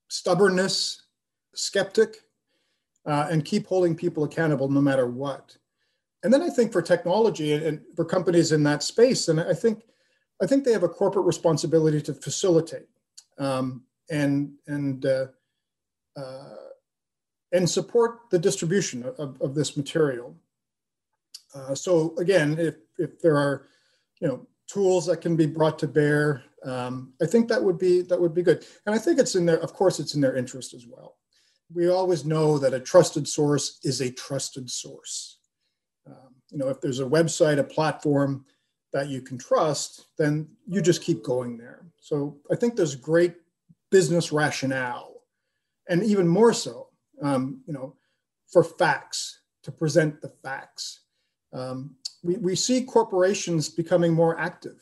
stubbornness, 0.08 1.02
skeptic, 1.54 2.16
uh, 3.06 3.28
and 3.30 3.44
keep 3.44 3.66
holding 3.66 3.94
people 3.94 4.24
accountable 4.24 4.68
no 4.68 4.80
matter 4.80 5.06
what. 5.06 5.56
And 6.22 6.32
then 6.32 6.42
I 6.42 6.50
think 6.50 6.72
for 6.72 6.82
technology 6.82 7.52
and 7.54 7.80
for 7.94 8.04
companies 8.04 8.52
in 8.52 8.62
that 8.64 8.82
space, 8.82 9.28
and 9.28 9.40
I 9.40 9.54
think 9.54 9.84
I 10.42 10.46
think 10.46 10.64
they 10.64 10.72
have 10.72 10.82
a 10.82 10.88
corporate 10.88 11.26
responsibility 11.26 12.00
to 12.02 12.14
facilitate 12.14 12.88
um, 13.38 13.84
and 14.10 14.52
and 14.66 15.06
uh, 15.06 15.26
uh, 16.16 16.54
and 17.52 17.68
support 17.68 18.30
the 18.30 18.38
distribution 18.38 19.04
of, 19.18 19.40
of 19.40 19.54
this 19.54 19.76
material. 19.76 20.36
Uh, 21.54 21.74
so 21.74 22.14
again, 22.18 22.58
if, 22.58 22.74
if 22.98 23.20
there 23.20 23.36
are, 23.36 23.66
you 24.20 24.28
know, 24.28 24.46
tools 24.68 25.06
that 25.06 25.20
can 25.20 25.36
be 25.36 25.46
brought 25.46 25.78
to 25.80 25.88
bear, 25.88 26.44
um, 26.64 27.12
I 27.22 27.26
think 27.26 27.48
that 27.48 27.62
would 27.62 27.78
be 27.78 28.02
that 28.02 28.20
would 28.20 28.34
be 28.34 28.42
good. 28.42 28.64
And 28.86 28.94
I 28.94 28.98
think 28.98 29.18
it's 29.18 29.34
in 29.34 29.46
their, 29.46 29.60
of 29.60 29.72
course, 29.72 29.98
it's 29.98 30.14
in 30.14 30.20
their 30.20 30.36
interest 30.36 30.74
as 30.74 30.86
well. 30.86 31.16
We 31.72 31.88
always 31.88 32.24
know 32.24 32.58
that 32.58 32.74
a 32.74 32.80
trusted 32.80 33.28
source 33.28 33.78
is 33.84 34.00
a 34.00 34.10
trusted 34.10 34.70
source. 34.70 35.38
Um, 36.06 36.34
you 36.50 36.58
know, 36.58 36.68
if 36.68 36.80
there's 36.80 37.00
a 37.00 37.04
website, 37.04 37.58
a 37.58 37.64
platform 37.64 38.44
that 38.92 39.08
you 39.08 39.20
can 39.20 39.36
trust, 39.38 40.06
then 40.16 40.48
you 40.66 40.80
just 40.80 41.02
keep 41.02 41.22
going 41.22 41.58
there. 41.58 41.86
So 42.00 42.38
I 42.50 42.56
think 42.56 42.74
there's 42.74 42.94
great 42.96 43.34
business 43.90 44.32
rationale, 44.32 45.22
and 45.88 46.02
even 46.02 46.26
more 46.26 46.52
so, 46.52 46.88
um, 47.22 47.60
you 47.66 47.74
know, 47.74 47.96
for 48.50 48.64
facts 48.64 49.40
to 49.62 49.72
present 49.72 50.20
the 50.22 50.30
facts. 50.42 51.00
Um, 51.52 51.96
we, 52.22 52.36
we 52.36 52.56
see 52.56 52.82
corporations 52.82 53.68
becoming 53.68 54.12
more 54.12 54.38
active. 54.38 54.80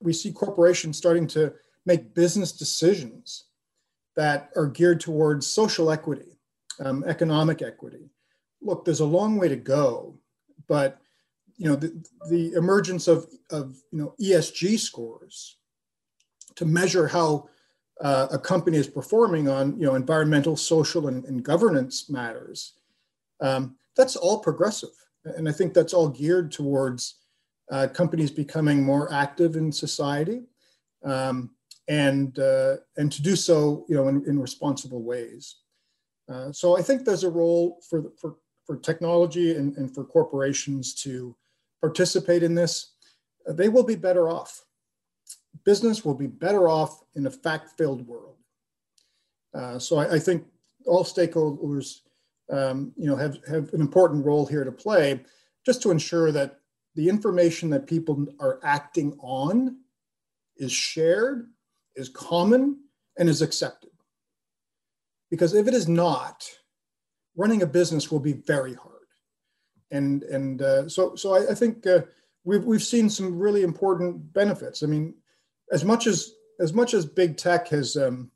We 0.00 0.12
see 0.12 0.32
corporations 0.32 0.98
starting 0.98 1.26
to 1.28 1.52
make 1.86 2.14
business 2.14 2.52
decisions 2.52 3.44
that 4.16 4.50
are 4.56 4.66
geared 4.66 5.00
towards 5.00 5.46
social 5.46 5.90
equity, 5.90 6.38
um, 6.84 7.04
economic 7.06 7.62
equity. 7.62 8.10
Look, 8.60 8.84
there's 8.84 9.00
a 9.00 9.06
long 9.06 9.36
way 9.36 9.48
to 9.48 9.56
go, 9.56 10.18
but 10.68 10.98
you 11.56 11.68
know 11.68 11.76
the, 11.76 12.04
the 12.28 12.52
emergence 12.54 13.06
of, 13.06 13.28
of 13.50 13.76
you 13.92 13.98
know 13.98 14.14
ESG 14.20 14.78
scores 14.78 15.56
to 16.56 16.64
measure 16.64 17.06
how 17.06 17.48
uh, 18.00 18.26
a 18.32 18.38
company 18.38 18.76
is 18.76 18.88
performing 18.88 19.48
on 19.48 19.78
you 19.78 19.86
know 19.86 19.94
environmental, 19.94 20.56
social, 20.56 21.08
and, 21.08 21.24
and 21.24 21.42
governance 21.42 22.10
matters. 22.10 22.74
Um, 23.40 23.76
that's 23.96 24.16
all 24.16 24.40
progressive 24.40 24.90
and 25.24 25.48
I 25.48 25.52
think 25.52 25.74
that's 25.74 25.94
all 25.94 26.08
geared 26.08 26.52
towards 26.52 27.20
uh, 27.70 27.88
companies 27.92 28.30
becoming 28.30 28.82
more 28.82 29.12
active 29.12 29.56
in 29.56 29.72
society, 29.72 30.42
um, 31.04 31.50
and 31.88 32.38
uh, 32.38 32.76
and 32.96 33.10
to 33.12 33.22
do 33.22 33.36
so, 33.36 33.84
you 33.88 33.96
know, 33.96 34.08
in, 34.08 34.24
in 34.26 34.38
responsible 34.38 35.02
ways. 35.02 35.56
Uh, 36.28 36.52
so 36.52 36.76
I 36.78 36.82
think 36.82 37.04
there's 37.04 37.24
a 37.24 37.30
role 37.30 37.80
for 37.88 38.12
for 38.20 38.36
for 38.66 38.78
technology 38.78 39.56
and, 39.56 39.76
and 39.76 39.94
for 39.94 40.04
corporations 40.04 40.94
to 40.94 41.36
participate 41.80 42.42
in 42.42 42.54
this. 42.54 42.94
They 43.46 43.68
will 43.68 43.82
be 43.84 43.96
better 43.96 44.30
off. 44.30 44.64
Business 45.64 46.04
will 46.04 46.14
be 46.14 46.26
better 46.26 46.66
off 46.66 47.02
in 47.14 47.26
a 47.26 47.30
fact-filled 47.30 48.06
world. 48.06 48.38
Uh, 49.54 49.78
so 49.78 49.98
I, 49.98 50.14
I 50.14 50.18
think 50.18 50.46
all 50.86 51.04
stakeholders 51.04 52.00
um, 52.50 52.92
you 52.96 53.06
know, 53.06 53.16
have, 53.16 53.38
have 53.48 53.72
an 53.72 53.80
important 53.80 54.24
role 54.24 54.46
here 54.46 54.64
to 54.64 54.72
play 54.72 55.20
just 55.64 55.82
to 55.82 55.90
ensure 55.90 56.30
that 56.32 56.60
the 56.94 57.08
information 57.08 57.70
that 57.70 57.86
people 57.86 58.26
are 58.38 58.60
acting 58.62 59.16
on 59.20 59.78
is 60.56 60.72
shared, 60.72 61.48
is 61.96 62.08
common, 62.08 62.78
and 63.18 63.28
is 63.28 63.42
accepted. 63.42 63.90
Because 65.30 65.54
if 65.54 65.66
it 65.66 65.74
is 65.74 65.88
not, 65.88 66.48
running 67.36 67.62
a 67.62 67.66
business 67.66 68.10
will 68.10 68.20
be 68.20 68.34
very 68.34 68.74
hard. 68.74 68.92
And, 69.90 70.22
and 70.24 70.62
uh, 70.62 70.88
so, 70.88 71.14
so 71.16 71.34
I, 71.34 71.50
I 71.50 71.54
think 71.54 71.86
uh, 71.86 72.00
we've, 72.44 72.64
we've 72.64 72.82
seen 72.82 73.10
some 73.10 73.38
really 73.38 73.62
important 73.62 74.32
benefits. 74.32 74.82
I 74.82 74.86
mean, 74.86 75.14
as 75.72 75.84
much 75.84 76.06
as, 76.06 76.32
as 76.60 76.72
much 76.72 76.94
as 76.94 77.06
big 77.06 77.36
tech 77.36 77.68
has 77.68 77.96
um, 77.96 78.30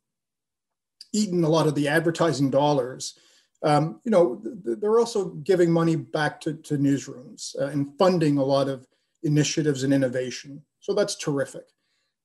eaten 1.12 1.44
a 1.44 1.48
lot 1.48 1.66
of 1.66 1.74
the 1.74 1.88
advertising 1.88 2.50
dollars, 2.50 3.18
um, 3.62 4.00
you 4.04 4.10
know, 4.10 4.40
they're 4.44 4.98
also 4.98 5.26
giving 5.26 5.70
money 5.70 5.96
back 5.96 6.40
to, 6.42 6.54
to 6.54 6.78
newsrooms 6.78 7.58
uh, 7.60 7.66
and 7.66 7.96
funding 7.98 8.38
a 8.38 8.44
lot 8.44 8.68
of 8.68 8.86
initiatives 9.24 9.82
and 9.82 9.92
innovation. 9.92 10.62
So 10.80 10.94
that's 10.94 11.16
terrific. 11.16 11.64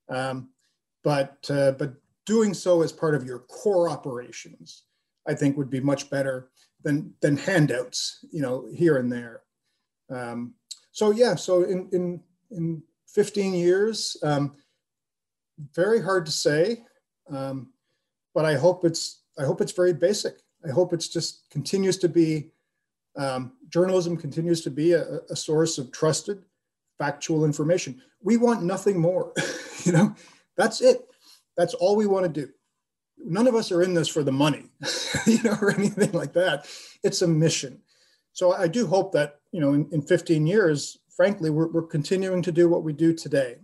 Um, 0.09 0.49
but 1.03 1.38
uh, 1.49 1.71
but 1.71 1.93
doing 2.25 2.53
so 2.53 2.81
as 2.81 2.91
part 2.91 3.15
of 3.15 3.25
your 3.25 3.39
core 3.39 3.89
operations, 3.89 4.84
I 5.27 5.34
think, 5.34 5.57
would 5.57 5.69
be 5.69 5.79
much 5.79 6.09
better 6.09 6.49
than 6.84 7.13
than 7.21 7.38
handouts, 7.38 8.23
you 8.31 8.41
know, 8.41 8.67
here 8.73 8.97
and 8.97 9.11
there. 9.11 9.41
Um, 10.09 10.53
so 10.91 11.11
yeah, 11.11 11.36
so 11.36 11.63
in 11.63 11.89
in 11.91 12.21
in 12.51 12.84
15 13.07 13.53
years, 13.53 14.17
um, 14.23 14.55
very 15.73 16.01
hard 16.01 16.25
to 16.25 16.31
say, 16.31 16.84
um, 17.29 17.73
but 18.34 18.45
I 18.45 18.55
hope 18.55 18.86
it's 18.86 19.23
I 19.38 19.43
hope 19.43 19.61
it's 19.61 19.71
very 19.71 19.93
basic. 19.93 20.43
I 20.66 20.72
hope 20.72 20.93
it's 20.93 21.07
just 21.07 21.49
continues 21.49 21.97
to 21.99 22.09
be 22.09 22.51
um, 23.16 23.53
journalism 23.70 24.18
continues 24.18 24.61
to 24.61 24.72
be 24.72 24.93
a, 24.93 25.20
a, 25.30 25.36
source 25.36 25.78
of 25.78 25.91
trusted, 25.91 26.43
factual 26.97 27.45
information. 27.45 28.01
We 28.24 28.38
want 28.38 28.64
nothing 28.64 28.99
more. 28.99 29.32
you 29.84 29.91
know, 29.91 30.16
that's 30.57 30.82
it. 30.82 31.05
That's 31.55 31.76
all 31.76 31.95
we 31.95 32.07
want 32.07 32.26
to 32.26 32.41
do. 32.41 32.51
None 33.20 33.45
of 33.45 33.53
us 33.53 33.72
are 33.72 33.84
in 33.84 33.93
this 33.93 34.07
for 34.07 34.24
the 34.24 34.32
money, 34.32 34.66
you 35.28 35.43
know, 35.43 35.55
or 35.61 35.72
anything 35.72 36.11
like 36.11 36.34
that. 36.34 36.68
It's 37.03 37.22
a 37.22 37.28
mission. 37.28 37.82
So 38.32 38.53
I 38.53 38.68
do 38.68 38.88
hope 38.88 39.11
that 39.11 39.39
you 39.51 39.61
know, 39.61 39.74
in, 39.74 39.88
in 39.91 40.01
15 40.01 40.47
years, 40.47 40.97
frankly, 41.16 41.51
we're, 41.51 41.68
we're 41.68 41.84
continuing 41.84 42.41
to 42.41 42.51
do 42.51 42.68
what 42.68 42.84
we 42.84 42.91
do 42.91 43.14
today, 43.14 43.57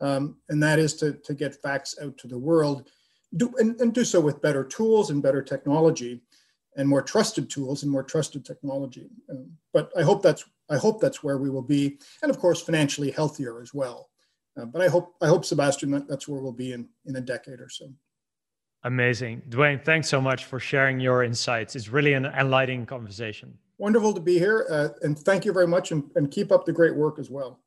um, 0.00 0.36
and 0.50 0.62
that 0.62 0.78
is 0.78 0.94
to 0.96 1.14
to 1.24 1.34
get 1.34 1.60
facts 1.62 1.96
out 2.02 2.18
to 2.18 2.28
the 2.28 2.38
world 2.38 2.90
do, 3.36 3.52
and, 3.58 3.80
and 3.80 3.92
do 3.92 4.04
so 4.04 4.20
with 4.20 4.42
better 4.42 4.64
tools 4.64 5.10
and 5.10 5.22
better 5.22 5.42
technology 5.42 6.22
and 6.76 6.88
more 6.88 7.02
trusted 7.02 7.50
tools 7.50 7.82
and 7.82 7.92
more 7.92 8.02
trusted 8.02 8.44
technology. 8.44 9.08
Um, 9.30 9.50
but 9.72 9.90
I 9.96 10.02
hope 10.02 10.22
that's 10.22 10.44
I 10.70 10.76
hope 10.76 11.00
that's 11.00 11.22
where 11.22 11.36
we 11.36 11.50
will 11.50 11.62
be, 11.62 11.98
and 12.22 12.30
of 12.30 12.38
course 12.38 12.62
financially 12.62 13.10
healthier 13.10 13.60
as 13.60 13.74
well. 13.74 14.08
Uh, 14.58 14.64
but 14.64 14.80
I 14.80 14.88
hope 14.88 15.14
I 15.20 15.26
hope 15.26 15.44
Sebastian 15.44 15.90
that 15.92 16.08
that's 16.08 16.26
where 16.26 16.40
we'll 16.40 16.52
be 16.52 16.72
in 16.72 16.88
in 17.06 17.16
a 17.16 17.20
decade 17.20 17.60
or 17.60 17.68
so. 17.68 17.92
Amazing, 18.84 19.42
Dwayne. 19.48 19.82
Thanks 19.82 20.08
so 20.08 20.20
much 20.20 20.44
for 20.44 20.60
sharing 20.60 21.00
your 21.00 21.22
insights. 21.22 21.74
It's 21.74 21.88
really 21.88 22.12
an 22.12 22.26
enlightening 22.26 22.86
conversation. 22.86 23.56
Wonderful 23.78 24.12
to 24.12 24.20
be 24.20 24.38
here, 24.38 24.66
uh, 24.70 24.88
and 25.02 25.18
thank 25.18 25.44
you 25.44 25.52
very 25.52 25.66
much, 25.66 25.90
and, 25.90 26.10
and 26.16 26.30
keep 26.30 26.52
up 26.52 26.64
the 26.64 26.72
great 26.72 26.94
work 26.94 27.18
as 27.18 27.30
well. 27.30 27.60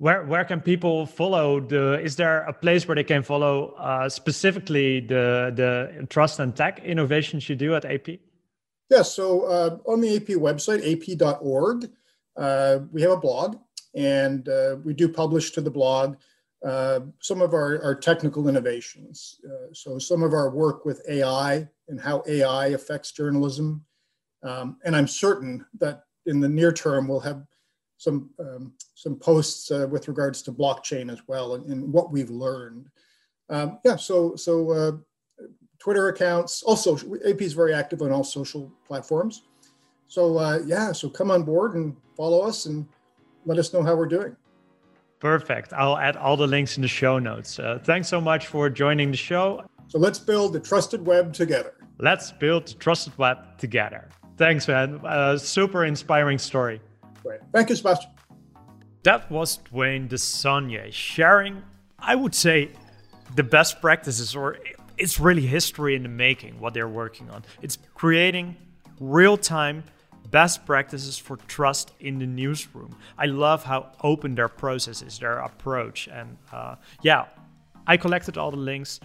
Where 0.00 0.24
where 0.24 0.44
can 0.44 0.60
people 0.62 1.04
follow 1.04 1.60
the 1.60 2.00
is 2.00 2.16
there 2.16 2.42
a 2.44 2.52
place 2.54 2.88
where 2.88 2.94
they 2.94 3.04
can 3.04 3.22
follow 3.22 3.74
uh, 3.78 4.08
specifically 4.08 5.00
the 5.00 5.52
the 5.54 6.06
trust 6.08 6.40
and 6.40 6.56
tech 6.56 6.80
innovations 6.82 7.48
you 7.48 7.54
do 7.54 7.74
at 7.74 7.84
ap 7.84 8.08
yes 8.08 8.18
yeah, 8.90 9.02
so 9.02 9.44
uh, 9.44 9.76
on 9.86 10.00
the 10.00 10.16
ap 10.16 10.28
website 10.40 10.80
ap.org 10.90 11.90
uh, 12.36 12.78
we 12.90 13.02
have 13.02 13.10
a 13.10 13.16
blog 13.16 13.58
and 13.94 14.48
uh, 14.48 14.76
we 14.82 14.94
do 14.94 15.06
publish 15.06 15.50
to 15.50 15.60
the 15.60 15.70
blog 15.70 16.16
uh, 16.64 17.00
some 17.20 17.40
of 17.40 17.54
our, 17.54 17.82
our 17.82 17.94
technical 17.94 18.46
innovations. 18.46 19.40
Uh, 19.46 19.72
so 19.72 19.98
some 19.98 20.22
of 20.22 20.34
our 20.34 20.50
work 20.50 20.84
with 20.84 21.02
ai 21.08 21.66
and 21.88 21.98
how 21.98 22.22
ai 22.26 22.68
affects 22.68 23.12
journalism. 23.12 23.84
Um, 24.42 24.78
and 24.84 24.96
i'm 24.96 25.08
certain 25.08 25.66
that 25.78 26.04
in 26.24 26.40
the 26.40 26.48
near 26.48 26.72
term 26.72 27.06
we'll 27.06 27.20
have 27.20 27.44
some 28.00 28.30
um, 28.38 28.72
some 28.94 29.14
posts 29.14 29.70
uh, 29.70 29.86
with 29.90 30.08
regards 30.08 30.40
to 30.40 30.50
blockchain 30.50 31.12
as 31.12 31.20
well 31.26 31.54
and, 31.54 31.66
and 31.70 31.92
what 31.92 32.10
we've 32.10 32.30
learned. 32.30 32.88
Um, 33.50 33.78
yeah, 33.84 33.96
so 33.96 34.34
so 34.36 34.70
uh, 34.70 34.92
Twitter 35.78 36.08
accounts, 36.08 36.62
also 36.62 36.96
AP 36.96 37.42
is 37.42 37.52
very 37.52 37.74
active 37.74 38.00
on 38.00 38.10
all 38.10 38.24
social 38.24 38.72
platforms. 38.86 39.42
So 40.08 40.38
uh, 40.38 40.60
yeah, 40.64 40.92
so 40.92 41.10
come 41.10 41.30
on 41.30 41.42
board 41.42 41.74
and 41.74 41.94
follow 42.16 42.40
us 42.40 42.64
and 42.64 42.88
let 43.44 43.58
us 43.58 43.74
know 43.74 43.82
how 43.82 43.94
we're 43.94 44.06
doing. 44.06 44.34
Perfect. 45.18 45.74
I'll 45.74 45.98
add 45.98 46.16
all 46.16 46.38
the 46.38 46.46
links 46.46 46.76
in 46.76 46.82
the 46.82 46.88
show 46.88 47.18
notes. 47.18 47.58
Uh, 47.58 47.78
thanks 47.84 48.08
so 48.08 48.18
much 48.18 48.46
for 48.46 48.70
joining 48.70 49.10
the 49.10 49.18
show. 49.18 49.62
So 49.88 49.98
let's 49.98 50.18
build 50.18 50.54
the 50.54 50.60
trusted 50.60 51.04
web 51.04 51.34
together. 51.34 51.74
Let's 51.98 52.32
build 52.32 52.68
the 52.68 52.74
trusted 52.74 53.18
web 53.18 53.58
together. 53.58 54.08
Thanks, 54.38 54.66
man. 54.68 55.00
Uh, 55.04 55.36
super 55.36 55.84
inspiring 55.84 56.38
story. 56.38 56.80
Great. 57.22 57.40
Thank 57.52 57.70
you, 57.70 57.76
Sebastian. 57.76 58.10
That 59.02 59.30
was 59.30 59.58
Dwayne 59.72 60.08
Desaulniers 60.08 60.92
sharing, 60.92 61.62
I 61.98 62.14
would 62.14 62.34
say, 62.34 62.70
the 63.34 63.42
best 63.42 63.80
practices, 63.80 64.36
or 64.36 64.58
it's 64.98 65.18
really 65.18 65.46
history 65.46 65.94
in 65.94 66.02
the 66.02 66.08
making, 66.08 66.60
what 66.60 66.74
they're 66.74 66.88
working 66.88 67.30
on. 67.30 67.44
It's 67.62 67.78
creating 67.94 68.56
real 68.98 69.36
time 69.36 69.84
best 70.30 70.64
practices 70.64 71.18
for 71.18 71.36
trust 71.48 71.92
in 72.00 72.18
the 72.18 72.26
newsroom. 72.26 72.96
I 73.18 73.26
love 73.26 73.64
how 73.64 73.92
open 74.02 74.34
their 74.34 74.48
process 74.48 75.02
is, 75.02 75.18
their 75.18 75.38
approach. 75.38 76.08
And 76.08 76.36
uh, 76.52 76.76
yeah, 77.02 77.26
I 77.86 77.96
collected 77.96 78.38
all 78.38 78.50
the 78.50 78.56
links, 78.56 79.00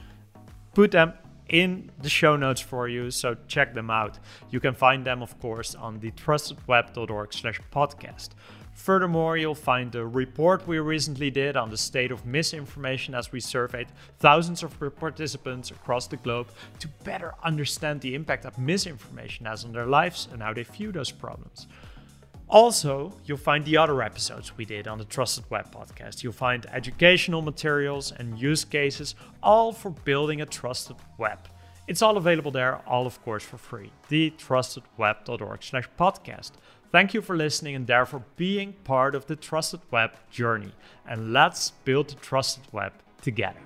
put 0.74 0.92
them 0.92 1.14
in 1.50 1.92
the 2.02 2.10
show 2.10 2.36
notes 2.36 2.62
for 2.62 2.88
you, 2.88 3.12
so 3.12 3.36
check 3.48 3.74
them 3.74 3.90
out. 3.90 4.20
You 4.50 4.60
can 4.60 4.74
find 4.74 5.06
them, 5.06 5.22
of 5.22 5.40
course, 5.40 5.76
on 5.76 6.00
the 6.00 6.12
trustedweb.org 6.12 7.34
slash 7.34 7.60
podcast. 7.72 8.30
Furthermore, 8.76 9.38
you'll 9.38 9.56
find 9.56 9.92
the 9.92 10.06
report 10.06 10.68
we 10.68 10.80
recently 10.80 11.32
did 11.32 11.56
on 11.56 11.70
the 11.70 11.78
state 11.78 12.12
of 12.12 12.26
misinformation 12.26 13.16
as 13.16 13.32
we 13.32 13.40
surveyed 13.40 13.88
thousands 14.20 14.64
of 14.64 14.78
participants 14.98 15.72
across 15.72 16.08
the 16.08 16.18
globe 16.18 16.48
to 16.80 16.90
better 17.06 17.34
understand 17.42 18.02
the 18.02 18.14
impact 18.14 18.44
that 18.44 18.60
misinformation 18.60 19.46
has 19.46 19.64
on 19.64 19.72
their 19.72 19.86
lives 19.86 20.28
and 20.32 20.42
how 20.44 20.54
they 20.54 20.64
view 20.64 20.92
those 20.92 21.10
problems. 21.10 21.68
Also, 22.48 23.12
you'll 23.26 23.38
find 23.38 23.66
the 23.66 23.78
other 23.78 24.02
episodes 24.04 24.56
we 24.56 24.66
did 24.66 24.88
on 24.88 24.98
the 24.98 25.06
Trusted 25.06 25.46
Web 25.50 25.74
podcast. 25.74 26.24
You'll 26.24 26.34
find 26.34 26.66
educational 26.72 27.42
materials 27.42 28.12
and 28.12 28.40
use 28.40 28.64
cases, 28.64 29.16
all 29.42 29.74
for 29.74 29.90
building 29.90 30.42
a 30.42 30.46
trusted 30.46 30.96
web. 31.18 31.40
It's 31.88 32.02
all 32.02 32.18
available 32.18 32.52
there, 32.52 32.78
all 32.88 33.06
of 33.06 33.22
course 33.24 33.44
for 33.44 33.58
free. 33.58 33.92
thetrustedweb.org 34.10 35.64
slash 35.64 35.90
podcast. 36.00 36.52
Thank 36.92 37.14
you 37.14 37.22
for 37.22 37.36
listening 37.36 37.76
and 37.76 37.88
therefore 37.88 38.24
being 38.38 38.74
part 38.84 39.16
of 39.16 39.26
the 39.26 39.36
Trusted 39.36 39.82
Web 39.92 40.12
journey. 40.32 40.72
And 41.08 41.34
let's 41.34 41.72
build 41.84 42.10
the 42.10 42.16
trusted 42.16 42.64
web 42.72 42.94
together. 43.22 43.60